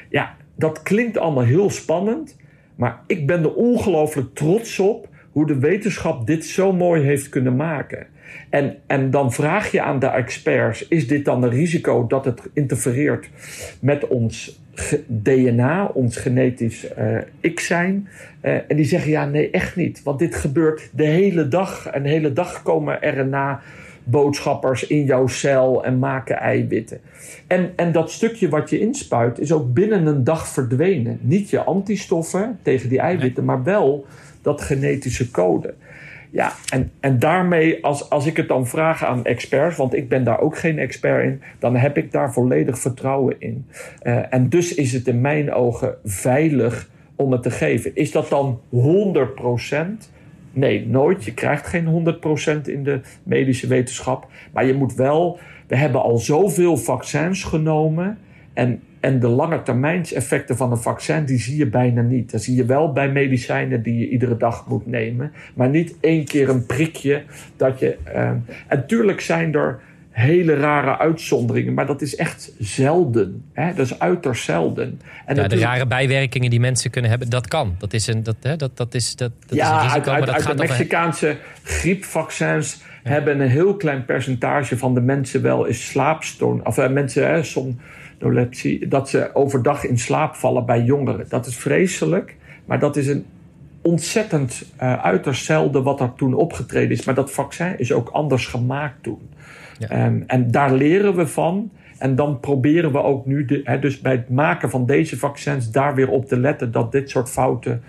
[0.08, 2.36] Ja, dat klinkt allemaal heel spannend.
[2.76, 7.56] Maar ik ben er ongelooflijk trots op hoe de wetenschap dit zo mooi heeft kunnen
[7.56, 8.06] maken.
[8.50, 12.40] En, en dan vraag je aan de experts: is dit dan een risico dat het
[12.52, 13.30] interfereert
[13.80, 14.60] met ons
[15.06, 18.08] DNA, ons genetisch uh, ik-zijn?
[18.42, 20.02] Uh, en die zeggen: ja, nee, echt niet.
[20.02, 21.86] Want dit gebeurt de hele dag.
[21.86, 23.60] En de hele dag komen RNA
[24.06, 27.00] boodschappers in jouw cel en maken eiwitten.
[27.46, 31.18] En, en dat stukje wat je inspuit is ook binnen een dag verdwenen.
[31.22, 34.06] Niet je antistoffen tegen die eiwitten, maar wel
[34.42, 35.74] dat genetische code.
[36.30, 40.24] Ja, en, en daarmee, als, als ik het dan vraag aan experts, want ik ben
[40.24, 43.66] daar ook geen expert in, dan heb ik daar volledig vertrouwen in.
[44.02, 47.90] Uh, en dus is het in mijn ogen veilig om het te geven.
[47.94, 50.15] Is dat dan 100%?
[50.56, 51.24] Nee, nooit.
[51.24, 52.16] Je krijgt geen
[52.58, 54.26] 100% in de medische wetenschap.
[54.52, 55.38] Maar je moet wel.
[55.66, 58.18] We hebben al zoveel vaccins genomen.
[58.52, 62.30] En, en de lange termijnseffecten van een vaccin, die zie je bijna niet.
[62.30, 65.32] Dat zie je wel bij medicijnen die je iedere dag moet nemen.
[65.54, 67.22] Maar niet één keer een prikje
[67.56, 67.96] dat je.
[68.14, 68.30] Uh,
[68.66, 69.80] en tuurlijk zijn er
[70.16, 71.74] hele rare uitzonderingen.
[71.74, 73.44] Maar dat is echt zelden.
[73.52, 73.74] Hè?
[73.74, 75.00] Dat is uiterst zelden.
[75.26, 77.74] En ja, de rare bijwerkingen die mensen kunnen hebben, dat kan.
[77.78, 80.06] Dat is een, dat, hè, dat, dat is, dat, dat ja, is een risico, uit,
[80.06, 85.42] maar dat uit gaat de Mexicaanse griepvaccins hebben een heel klein percentage van de mensen
[85.42, 86.66] wel is slaapstoon.
[86.66, 91.26] Of uh, mensen, hè, somnolepsie, dat ze overdag in slaap vallen bij jongeren.
[91.28, 93.26] Dat is vreselijk, maar dat is een
[93.82, 97.04] ontzettend uh, uiterst zelden wat er toen opgetreden is.
[97.04, 99.28] Maar dat vaccin is ook anders gemaakt toen.
[99.78, 100.06] Ja.
[100.06, 101.70] Um, en daar leren we van.
[101.98, 105.70] En dan proberen we ook nu, de, he, dus bij het maken van deze vaccins,
[105.70, 107.82] daar weer op te letten dat dit soort fouten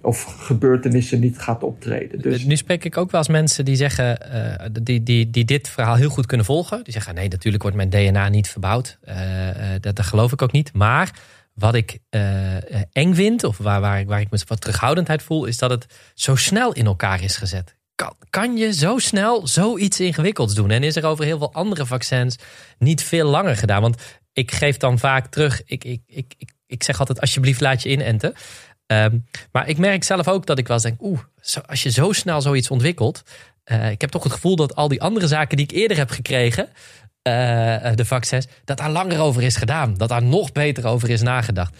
[0.00, 2.22] of gebeurtenissen niet gaat optreden.
[2.22, 2.44] Dus...
[2.44, 5.94] Nu spreek ik ook wel eens mensen die zeggen, uh, die, die, die dit verhaal
[5.94, 6.84] heel goed kunnen volgen.
[6.84, 8.98] Die zeggen, nee, natuurlijk wordt mijn DNA niet verbouwd.
[9.08, 9.14] Uh,
[9.80, 10.72] dat, dat geloof ik ook niet.
[10.72, 11.10] Maar
[11.54, 11.98] wat ik
[12.92, 16.34] eng vind, of waar, waar, waar ik me wat terughoudendheid voel, is dat het zo
[16.34, 20.70] snel in elkaar is gezet kan, kan je zo snel zoiets ingewikkelds doen?
[20.70, 22.36] En is er over heel veel andere vaccins
[22.78, 23.82] niet veel langer gedaan?
[23.82, 27.82] Want ik geef dan vaak terug, ik, ik, ik, ik, ik zeg altijd alsjeblieft laat
[27.82, 28.34] je inenten.
[28.86, 31.20] Um, maar ik merk zelf ook dat ik wel eens denk, oeh,
[31.66, 33.22] als je zo snel zoiets ontwikkelt.
[33.64, 36.10] Uh, ik heb toch het gevoel dat al die andere zaken die ik eerder heb
[36.10, 37.32] gekregen, uh,
[37.94, 39.94] de vaccins, dat daar langer over is gedaan.
[39.94, 41.74] Dat daar nog beter over is nagedacht.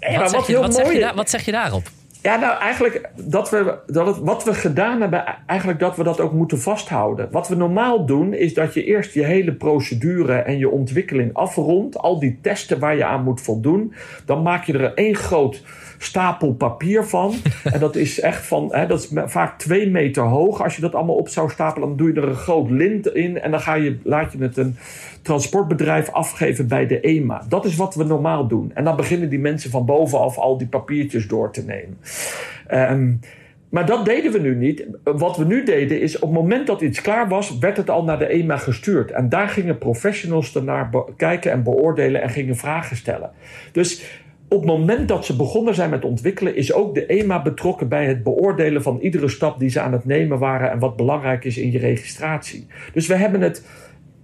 [0.00, 1.90] Ja, wat, zeg wat, je, wat, zeg je, wat zeg je daarop?
[2.24, 6.20] Ja, nou eigenlijk dat we, dat het, wat we gedaan hebben, eigenlijk dat we dat
[6.20, 7.28] ook moeten vasthouden.
[7.30, 11.98] Wat we normaal doen, is dat je eerst je hele procedure en je ontwikkeling afrondt.
[11.98, 13.94] Al die testen waar je aan moet voldoen.
[14.24, 15.62] Dan maak je er één groot
[15.98, 17.34] stapel papier van.
[17.72, 20.62] en dat is echt van, hè, dat is vaak twee meter hoog.
[20.62, 23.40] Als je dat allemaal op zou stapelen, dan doe je er een groot lint in.
[23.40, 24.76] En dan ga je, laat je het een
[25.22, 27.42] transportbedrijf afgeven bij de EMA.
[27.48, 28.70] Dat is wat we normaal doen.
[28.74, 31.98] En dan beginnen die mensen van bovenaf al die papiertjes door te nemen.
[32.66, 33.12] Ehm,
[33.74, 34.86] maar dat deden we nu niet.
[35.04, 38.04] Wat we nu deden is, op het moment dat iets klaar was, werd het al
[38.04, 39.10] naar de EMA gestuurd.
[39.10, 43.30] En daar gingen professionals ernaar kijken en beoordelen en gingen vragen stellen.
[43.72, 44.22] Dus
[44.54, 48.06] op het moment dat ze begonnen zijn met ontwikkelen, is ook de EMA betrokken bij
[48.06, 51.58] het beoordelen van iedere stap die ze aan het nemen waren en wat belangrijk is
[51.58, 52.66] in je registratie.
[52.92, 53.64] Dus we hebben het,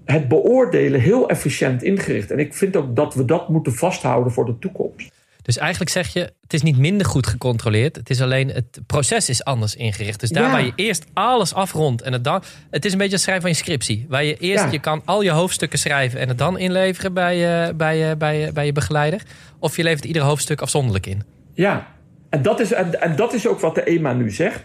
[0.05, 2.31] het beoordelen heel efficiënt ingericht.
[2.31, 5.13] En ik vind ook dat we dat moeten vasthouden voor de toekomst.
[5.51, 7.97] Dus eigenlijk zeg je, het is niet minder goed gecontroleerd.
[7.97, 10.21] Het is alleen, het proces is anders ingericht.
[10.21, 12.43] Dus daar waar je eerst alles afrondt en het dan...
[12.71, 14.07] Het is een beetje het schrijven van je scriptie.
[14.09, 17.73] Waar je eerst, je kan al je hoofdstukken schrijven en het dan inleveren bij, je,
[17.75, 19.23] bij, je, bij, je, bij je begeleider.
[19.59, 21.23] Of je levert ieder hoofdstuk afzonderlijk in.
[21.55, 21.87] Ja,
[22.29, 24.61] en dat is, en, en dat is ook wat de EMA nu zegt.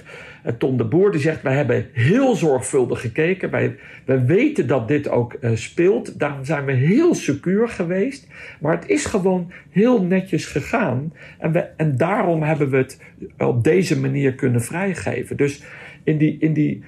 [0.45, 3.49] Eh, Ton de Boer die zegt: Wij hebben heel zorgvuldig gekeken.
[3.49, 3.75] Wij,
[4.05, 6.19] wij weten dat dit ook uh, speelt.
[6.19, 8.27] Daarom zijn we heel secuur geweest.
[8.59, 11.13] Maar het is gewoon heel netjes gegaan.
[11.39, 12.99] En, we, en daarom hebben we het
[13.37, 15.37] op deze manier kunnen vrijgeven.
[15.37, 15.63] Dus
[16.03, 16.37] in die.
[16.39, 16.83] In die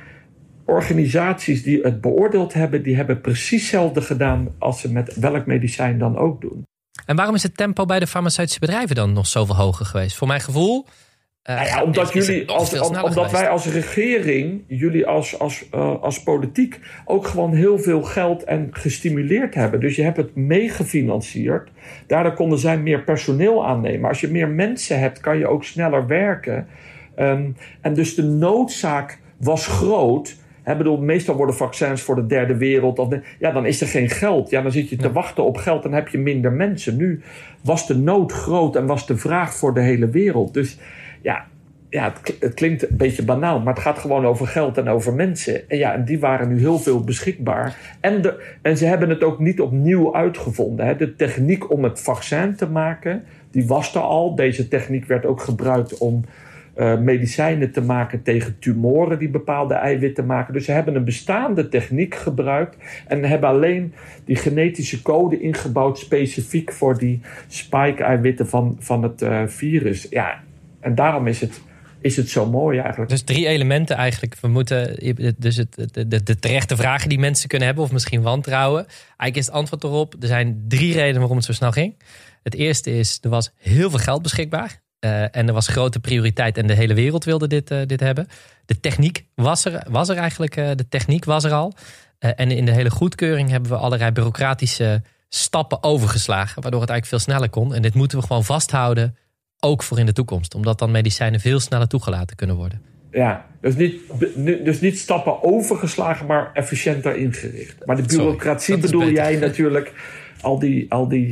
[0.70, 6.00] organisaties die het beoordeeld hebben, die hebben precies hetzelfde gedaan als ze met welk medicijn
[6.00, 6.64] dan ook doen.
[7.06, 10.18] En waarom is het tempo bij de farmaceutische bedrijven dan nog zoveel hoger geweest?
[10.18, 10.86] Voor mijn gevoel.
[11.50, 16.24] Uh, nou ja, omdat, jullie als, omdat wij als regering, jullie als, als, uh, als
[16.24, 19.80] politiek, ook gewoon heel veel geld en gestimuleerd hebben.
[19.80, 21.70] Dus je hebt het meegefinancierd.
[22.08, 24.10] Daardoor konden zij meer personeel aannemen.
[24.10, 26.68] Als je meer mensen hebt, kan je ook sneller werken.
[27.20, 30.36] Um, en dus de noodzaak was groot
[30.72, 33.00] ik bedoel, meestal worden vaccins voor de derde wereld.
[33.00, 33.08] Of
[33.40, 34.50] ja, dan is er geen geld.
[34.50, 36.98] Ja, dan zit je te wachten op geld en heb je minder mensen.
[36.98, 37.22] Nu
[37.62, 40.54] was de nood groot en was de vraag voor de hele wereld.
[40.54, 40.78] Dus
[41.22, 41.46] ja,
[41.90, 45.70] ja het, klinkt een beetje banaal, maar het gaat gewoon over geld en over mensen.
[45.70, 47.96] En ja, en die waren nu heel veel beschikbaar.
[48.00, 50.86] En, de, en ze hebben het ook niet opnieuw uitgevonden.
[50.86, 50.96] Hè.
[50.96, 54.36] De techniek om het vaccin te maken, die was er al.
[54.36, 56.24] Deze techniek werd ook gebruikt om
[56.78, 60.54] uh, medicijnen te maken tegen tumoren die bepaalde eiwitten maken.
[60.54, 63.94] Dus ze hebben een bestaande techniek gebruikt en hebben alleen
[64.26, 70.08] die genetische code ingebouwd specifiek voor die spike-eiwitten van, van het uh, virus.
[70.10, 70.40] Ja,
[70.80, 71.62] en daarom is het
[72.00, 73.10] is het zo mooi eigenlijk.
[73.10, 74.36] Dus drie elementen eigenlijk.
[74.42, 74.98] We moeten,
[75.38, 78.86] dus het, de, de, de terechte vragen die mensen kunnen hebben, of misschien wantrouwen.
[78.88, 80.16] Eigenlijk is het antwoord erop.
[80.20, 81.96] Er zijn drie redenen waarom het zo snel ging.
[82.44, 84.82] Het eerste is, er was heel veel geld beschikbaar.
[85.00, 88.28] Uh, en er was grote prioriteit en de hele wereld wilde dit, uh, dit hebben.
[88.66, 91.74] De techniek was er, was er eigenlijk, uh, de techniek was er al.
[92.20, 97.34] en in de hele goedkeuring hebben we allerlei bureaucratische stappen overgeslagen, waardoor het eigenlijk veel
[97.34, 97.74] sneller kon.
[97.74, 99.18] En dit moeten we gewoon vasthouden,
[99.60, 102.82] ook voor in de toekomst, omdat dan medicijnen veel sneller toegelaten kunnen worden.
[103.12, 104.02] Ja, dus niet,
[104.66, 107.86] dus niet stappen overgeslagen, maar efficiënter ingericht.
[107.86, 109.94] Maar de bureaucratie bedoel jij natuurlijk
[110.42, 111.28] al die, al die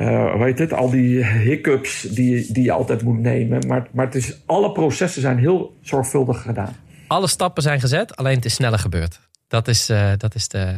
[0.00, 3.66] uh, hoe heet het, al die hiccups die, die je altijd moet nemen.
[3.66, 6.76] Maar, maar het is, alle processen zijn heel zorgvuldig gedaan.
[7.06, 9.20] Alle stappen zijn gezet, alleen het is sneller gebeurd.
[9.48, 10.74] Dat is, uh, dat is de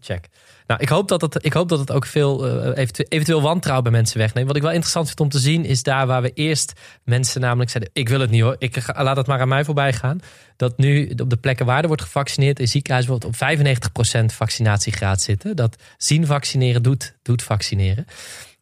[0.00, 0.28] check.
[0.66, 3.92] Nou, ik hoop dat het, ik hoop dat het ook veel uh, eventueel, wantrouwen bij
[3.92, 4.46] mensen wegneemt.
[4.46, 7.70] Wat ik wel interessant vind om te zien, is daar waar we eerst mensen namelijk
[7.70, 10.20] zeiden: Ik wil het niet hoor, ik laat het maar aan mij voorbij gaan.
[10.56, 15.20] Dat nu op de plekken waar er wordt gevaccineerd, in ziekenhuis wordt op 95% vaccinatiegraad
[15.20, 15.56] zitten.
[15.56, 18.06] Dat zien vaccineren doet, doet vaccineren.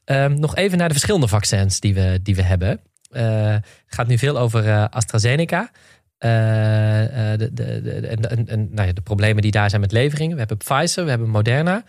[0.05, 2.81] Um, nog even naar de verschillende vaccins die we, die we hebben.
[3.11, 5.71] Het gaat nu veel over uh, AstraZeneca.
[6.25, 10.33] Uh, de, de, de, en, en, nou ja, de problemen die daar zijn met leveringen.
[10.33, 11.85] We hebben Pfizer, we hebben Moderna.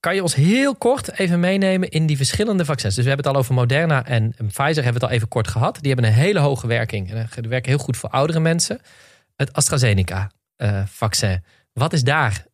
[0.00, 2.94] Kan je ons heel kort even meenemen in die verschillende vaccins?
[2.94, 5.48] Dus we hebben het al over Moderna en Pfizer hebben we het al even kort
[5.48, 5.78] gehad.
[5.80, 7.12] Die hebben een hele hoge werking.
[7.12, 8.80] En die werken heel goed voor oudere mensen.
[9.36, 11.44] Het AstraZeneca-vaccin.
[11.72, 12.44] Wat is daar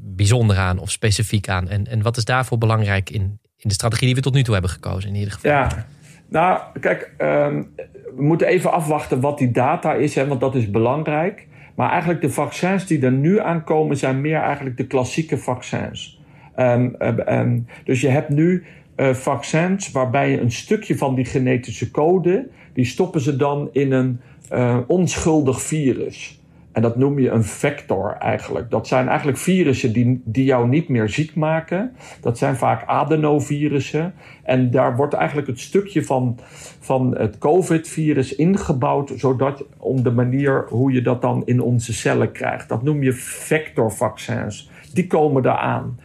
[0.00, 1.68] bijzonder aan of specifiek aan?
[1.68, 4.52] En, en wat is daarvoor belangrijk in, in de strategie die we tot nu toe
[4.52, 5.50] hebben gekozen in ieder geval.
[5.50, 5.86] Ja,
[6.28, 7.74] nou kijk, um,
[8.16, 11.46] we moeten even afwachten wat die data is, hè, want dat is belangrijk.
[11.74, 16.20] Maar eigenlijk de vaccins die er nu aankomen zijn meer eigenlijk de klassieke vaccins.
[16.56, 16.96] Um,
[17.28, 18.64] um, dus je hebt nu
[18.96, 23.92] uh, vaccins waarbij je een stukje van die genetische code, die stoppen ze dan in
[23.92, 24.20] een
[24.52, 26.41] uh, onschuldig virus.
[26.72, 28.70] En dat noem je een vector eigenlijk.
[28.70, 31.96] Dat zijn eigenlijk virussen die, die jou niet meer ziek maken.
[32.20, 34.14] Dat zijn vaak adenovirussen.
[34.42, 36.38] En daar wordt eigenlijk het stukje van,
[36.80, 42.32] van het COVID-virus ingebouwd, zodat om de manier hoe je dat dan in onze cellen
[42.32, 42.68] krijgt.
[42.68, 44.70] Dat noem je vectorvaccins.
[44.92, 45.98] Die komen daar aan.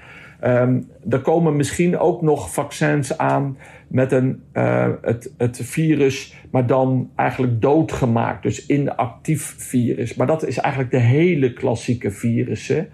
[0.43, 3.57] Um, er komen misschien ook nog vaccins aan
[3.88, 8.44] met een, uh, het, het virus, maar dan eigenlijk doodgemaakt.
[8.44, 10.16] Dus inactief virus.
[10.16, 12.88] Maar dat is eigenlijk de hele klassieke virussen.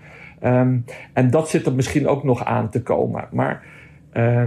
[0.44, 0.84] Um,
[1.14, 3.28] en dat zit er misschien ook nog aan te komen.
[3.32, 3.64] Maar
[4.14, 4.44] uh,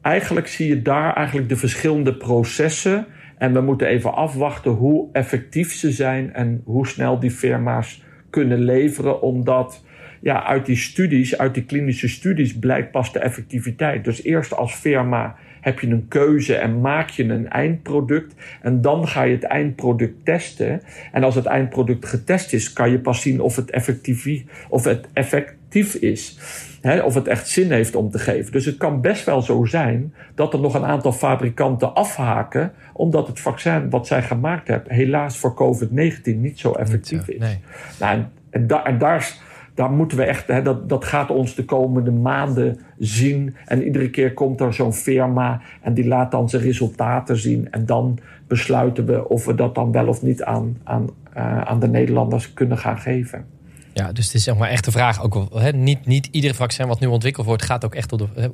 [0.00, 3.06] eigenlijk zie je daar eigenlijk de verschillende processen.
[3.38, 8.58] En we moeten even afwachten hoe effectief ze zijn en hoe snel die firma's kunnen
[8.58, 9.84] leveren, omdat
[10.20, 14.04] ja, uit die studies, uit die klinische studies, blijkt pas de effectiviteit.
[14.04, 18.34] Dus eerst als firma heb je een keuze en maak je een eindproduct.
[18.62, 20.82] En dan ga je het eindproduct testen.
[21.12, 25.06] En als het eindproduct getest is, kan je pas zien of het effectief, of het
[25.12, 26.38] effectief is.
[26.80, 28.52] Hè, of het echt zin heeft om te geven.
[28.52, 32.72] Dus het kan best wel zo zijn dat er nog een aantal fabrikanten afhaken.
[32.92, 37.38] omdat het vaccin wat zij gemaakt hebben, helaas voor COVID-19 niet zo effectief is.
[37.38, 37.58] Nee.
[38.00, 39.34] Nou, en, en, da en daar
[39.74, 43.56] daar moeten we echt, hè, dat, dat gaat ons de komende maanden zien.
[43.66, 47.70] En iedere keer komt er zo'n firma en die laat dan zijn resultaten zien.
[47.70, 51.80] En dan besluiten we of we dat dan wel of niet aan, aan, uh, aan
[51.80, 53.44] de Nederlanders kunnen gaan geven.
[53.92, 55.22] Ja, dus het is zeg maar echt de vraag.
[55.22, 58.26] Ook, hè, niet, niet ieder vaccin wat nu ontwikkeld wordt, gaat ook echt op de.
[58.34, 58.48] Hè,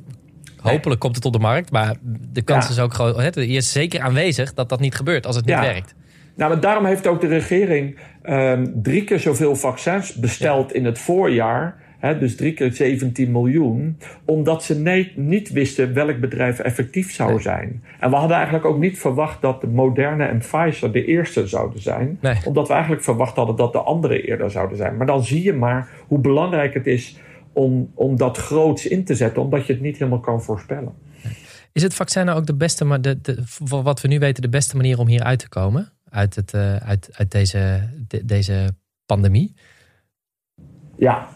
[0.61, 1.71] hopelijk komt het op de markt.
[1.71, 1.95] Maar
[2.31, 3.15] de kans is ook groot.
[3.15, 5.95] Hè, is zeker aanwezig dat dat niet gebeurt als het niet werkt.
[6.39, 7.97] Nou, maar daarom heeft ook de regering
[8.29, 11.81] um, drie keer zoveel vaccins besteld in het voorjaar.
[11.97, 13.97] Hè, dus drie keer 17 miljoen.
[14.25, 17.83] Omdat ze nee, niet wisten welk bedrijf effectief zou zijn.
[17.99, 21.81] En we hadden eigenlijk ook niet verwacht dat de Moderna en Pfizer de eerste zouden
[21.81, 22.17] zijn.
[22.21, 22.35] Nee.
[22.45, 24.97] Omdat we eigenlijk verwacht hadden dat de andere eerder zouden zijn.
[24.97, 27.17] Maar dan zie je maar hoe belangrijk het is
[27.53, 29.41] om, om dat groots in te zetten.
[29.41, 30.93] Omdat je het niet helemaal kan voorspellen.
[31.71, 33.43] Is het vaccin nou ook de beste, maar de, de,
[33.83, 35.91] wat we nu weten, de beste manier om hier uit te komen?
[36.09, 38.69] Uit, het, uh, uit, uit deze, de, deze
[39.05, 39.53] pandemie?
[40.95, 41.27] Ja,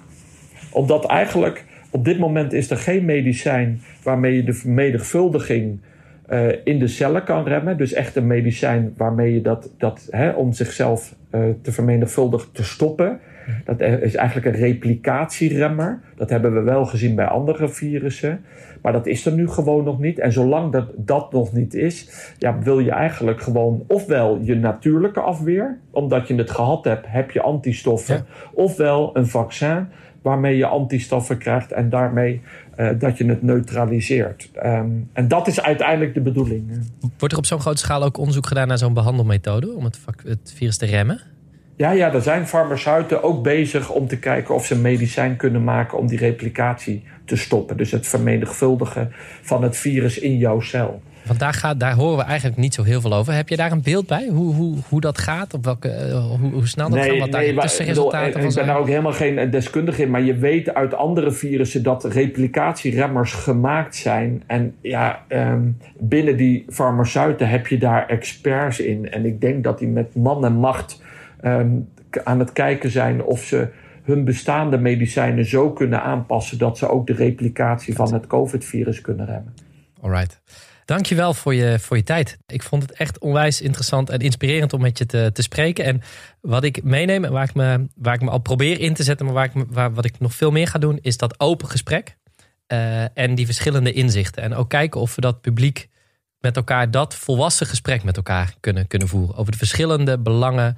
[0.72, 5.82] omdat eigenlijk op dit moment is er geen medicijn waarmee je de vermenigvuldiging
[6.30, 7.78] uh, in de cellen kan remmen.
[7.78, 12.64] Dus echt een medicijn waarmee je dat, dat hè, om zichzelf uh, te vermenigvuldigen te
[12.64, 13.20] stoppen.
[13.66, 16.02] Dat is eigenlijk een replicatieremmer.
[16.16, 18.46] Dat hebben we wel gezien bij andere virussen.
[18.84, 20.20] Maar dat is er nu gewoon nog niet.
[20.20, 25.20] En zolang dat, dat nog niet is, ja, wil je eigenlijk gewoon ofwel je natuurlijke
[25.20, 29.88] afweer, omdat je het gehad hebt, heb je antistoffen, ofwel een vaccin
[30.22, 32.42] waarmee je antistoffen krijgt en daarmee
[32.78, 34.50] uh, dat je het neutraliseert.
[34.66, 36.90] Um, en dat is uiteindelijk de bedoeling.
[37.18, 40.54] Wordt er op zo'n grote schaal ook onderzoek gedaan naar zo'n behandelmethode om het, het
[40.56, 41.22] virus te remmen?
[41.76, 45.64] Ja, ja, er zijn farmaceuten ook bezig om te kijken of ze een medicijn kunnen
[45.64, 47.78] maken om die replicatie te stoppen.
[47.78, 51.02] Dus het vermenigvuldigen van het virus in jouw cel.
[51.24, 53.34] Want daar, gaat, daar horen we eigenlijk niet zo heel veel over.
[53.34, 54.28] Heb je daar een beeld bij?
[54.28, 55.54] Hoe, hoe, hoe dat gaat?
[55.54, 57.20] Op welke, uh, hoe, hoe, snel dat nee, gaat?
[57.20, 60.10] Wat nee, daar tussenresultaten van Ik ben daar ook helemaal geen deskundige in.
[60.10, 64.44] Maar je weet uit andere virussen dat replicatieremmers gemaakt zijn.
[64.48, 69.12] En ja, um, binnen die farmaceuten heb je daar experts in.
[69.12, 71.02] En ik denk dat die met man en macht
[71.46, 71.90] um,
[72.24, 73.68] aan het kijken zijn of ze
[74.04, 79.26] hun bestaande medicijnen zo kunnen aanpassen dat ze ook de replicatie van het COVID-virus kunnen
[79.26, 79.54] remmen.
[80.02, 80.42] Alright.
[80.86, 82.38] Dankjewel voor je, voor je tijd.
[82.48, 85.86] Ik vond het echt onwijs interessant en inspirerend om met je te, te spreken.
[85.86, 86.02] En
[86.42, 89.26] wat ik meeneem en waar ik, me, waar ik me al probeer in te zetten,
[89.26, 92.18] maar waar ik, waar, wat ik nog veel meer ga doen, is dat open gesprek.
[92.68, 94.44] Uh, en die verschillende inzichten.
[94.44, 95.90] En ook kijken of we dat publiek
[96.40, 99.36] met elkaar, dat volwassen gesprek met elkaar kunnen, kunnen voeren.
[99.36, 100.78] Over de verschillende belangen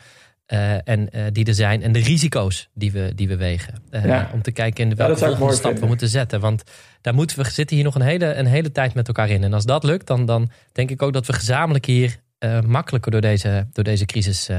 [0.53, 1.81] uh, en, uh, die er zijn.
[1.81, 3.73] En de risico's die we, die we wegen.
[3.91, 4.29] Uh, ja.
[4.33, 5.81] Om te kijken in de welke ja, stap vinden.
[5.81, 6.39] we moeten zetten.
[6.39, 6.63] Want
[7.01, 9.43] daar moeten we zitten hier nog een hele, een hele tijd met elkaar in.
[9.43, 12.23] En als dat lukt, dan, dan denk ik ook dat we gezamenlijk hier
[12.65, 14.49] makkelijker door deze, door deze crisis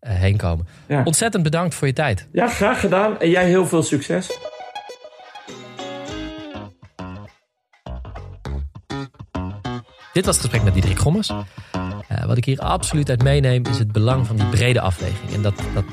[0.00, 0.66] heen komen.
[0.88, 1.02] Ja.
[1.04, 2.28] Ontzettend bedankt voor je tijd.
[2.32, 3.20] Ja, graag gedaan.
[3.20, 4.38] En jij heel veel succes.
[10.12, 11.30] Dit was het gesprek met Diederik Gommers.
[12.18, 15.32] Uh, wat ik hier absoluut uit meeneem is het belang van die brede afweging.
[15.34, 15.84] En dat, dat,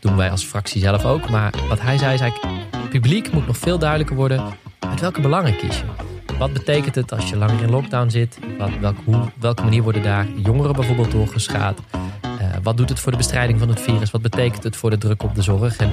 [0.00, 1.30] doen wij als fractie zelf ook.
[1.30, 4.44] Maar wat hij zei is eigenlijk, het publiek moet nog veel duidelijker worden
[4.78, 5.84] uit welke belangen kies je.
[6.38, 8.38] Wat betekent het als je langer in lockdown zit?
[8.58, 11.78] Wat, welk, hoe, welke manier worden daar jongeren bijvoorbeeld door geschaad?
[12.24, 12.30] Uh,
[12.62, 14.10] wat doet het voor de bestrijding van het virus?
[14.10, 15.76] Wat betekent het voor de druk op de zorg?
[15.76, 15.90] En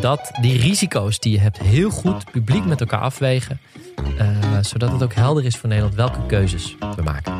[0.00, 3.60] dat die risico's die je hebt heel goed publiek met elkaar afwegen.
[4.20, 4.28] Uh,
[4.60, 7.34] zodat het ook helder is voor Nederland welke keuzes we maken.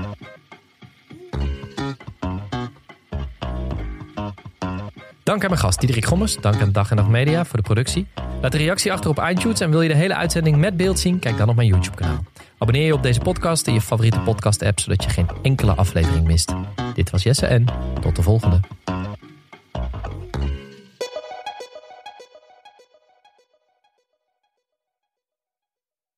[5.27, 6.37] Dank aan mijn gast Diederik Gommers.
[6.37, 8.07] Dank aan Dag en Nacht Media voor de productie.
[8.41, 11.19] Laat een reactie achter op iTunes en wil je de hele uitzending met beeld zien?
[11.19, 12.25] Kijk dan op mijn YouTube kanaal.
[12.59, 16.27] Abonneer je op deze podcast in je favoriete podcast app, zodat je geen enkele aflevering
[16.27, 16.55] mist.
[16.95, 17.65] Dit was Jesse en
[18.01, 18.61] tot de volgende.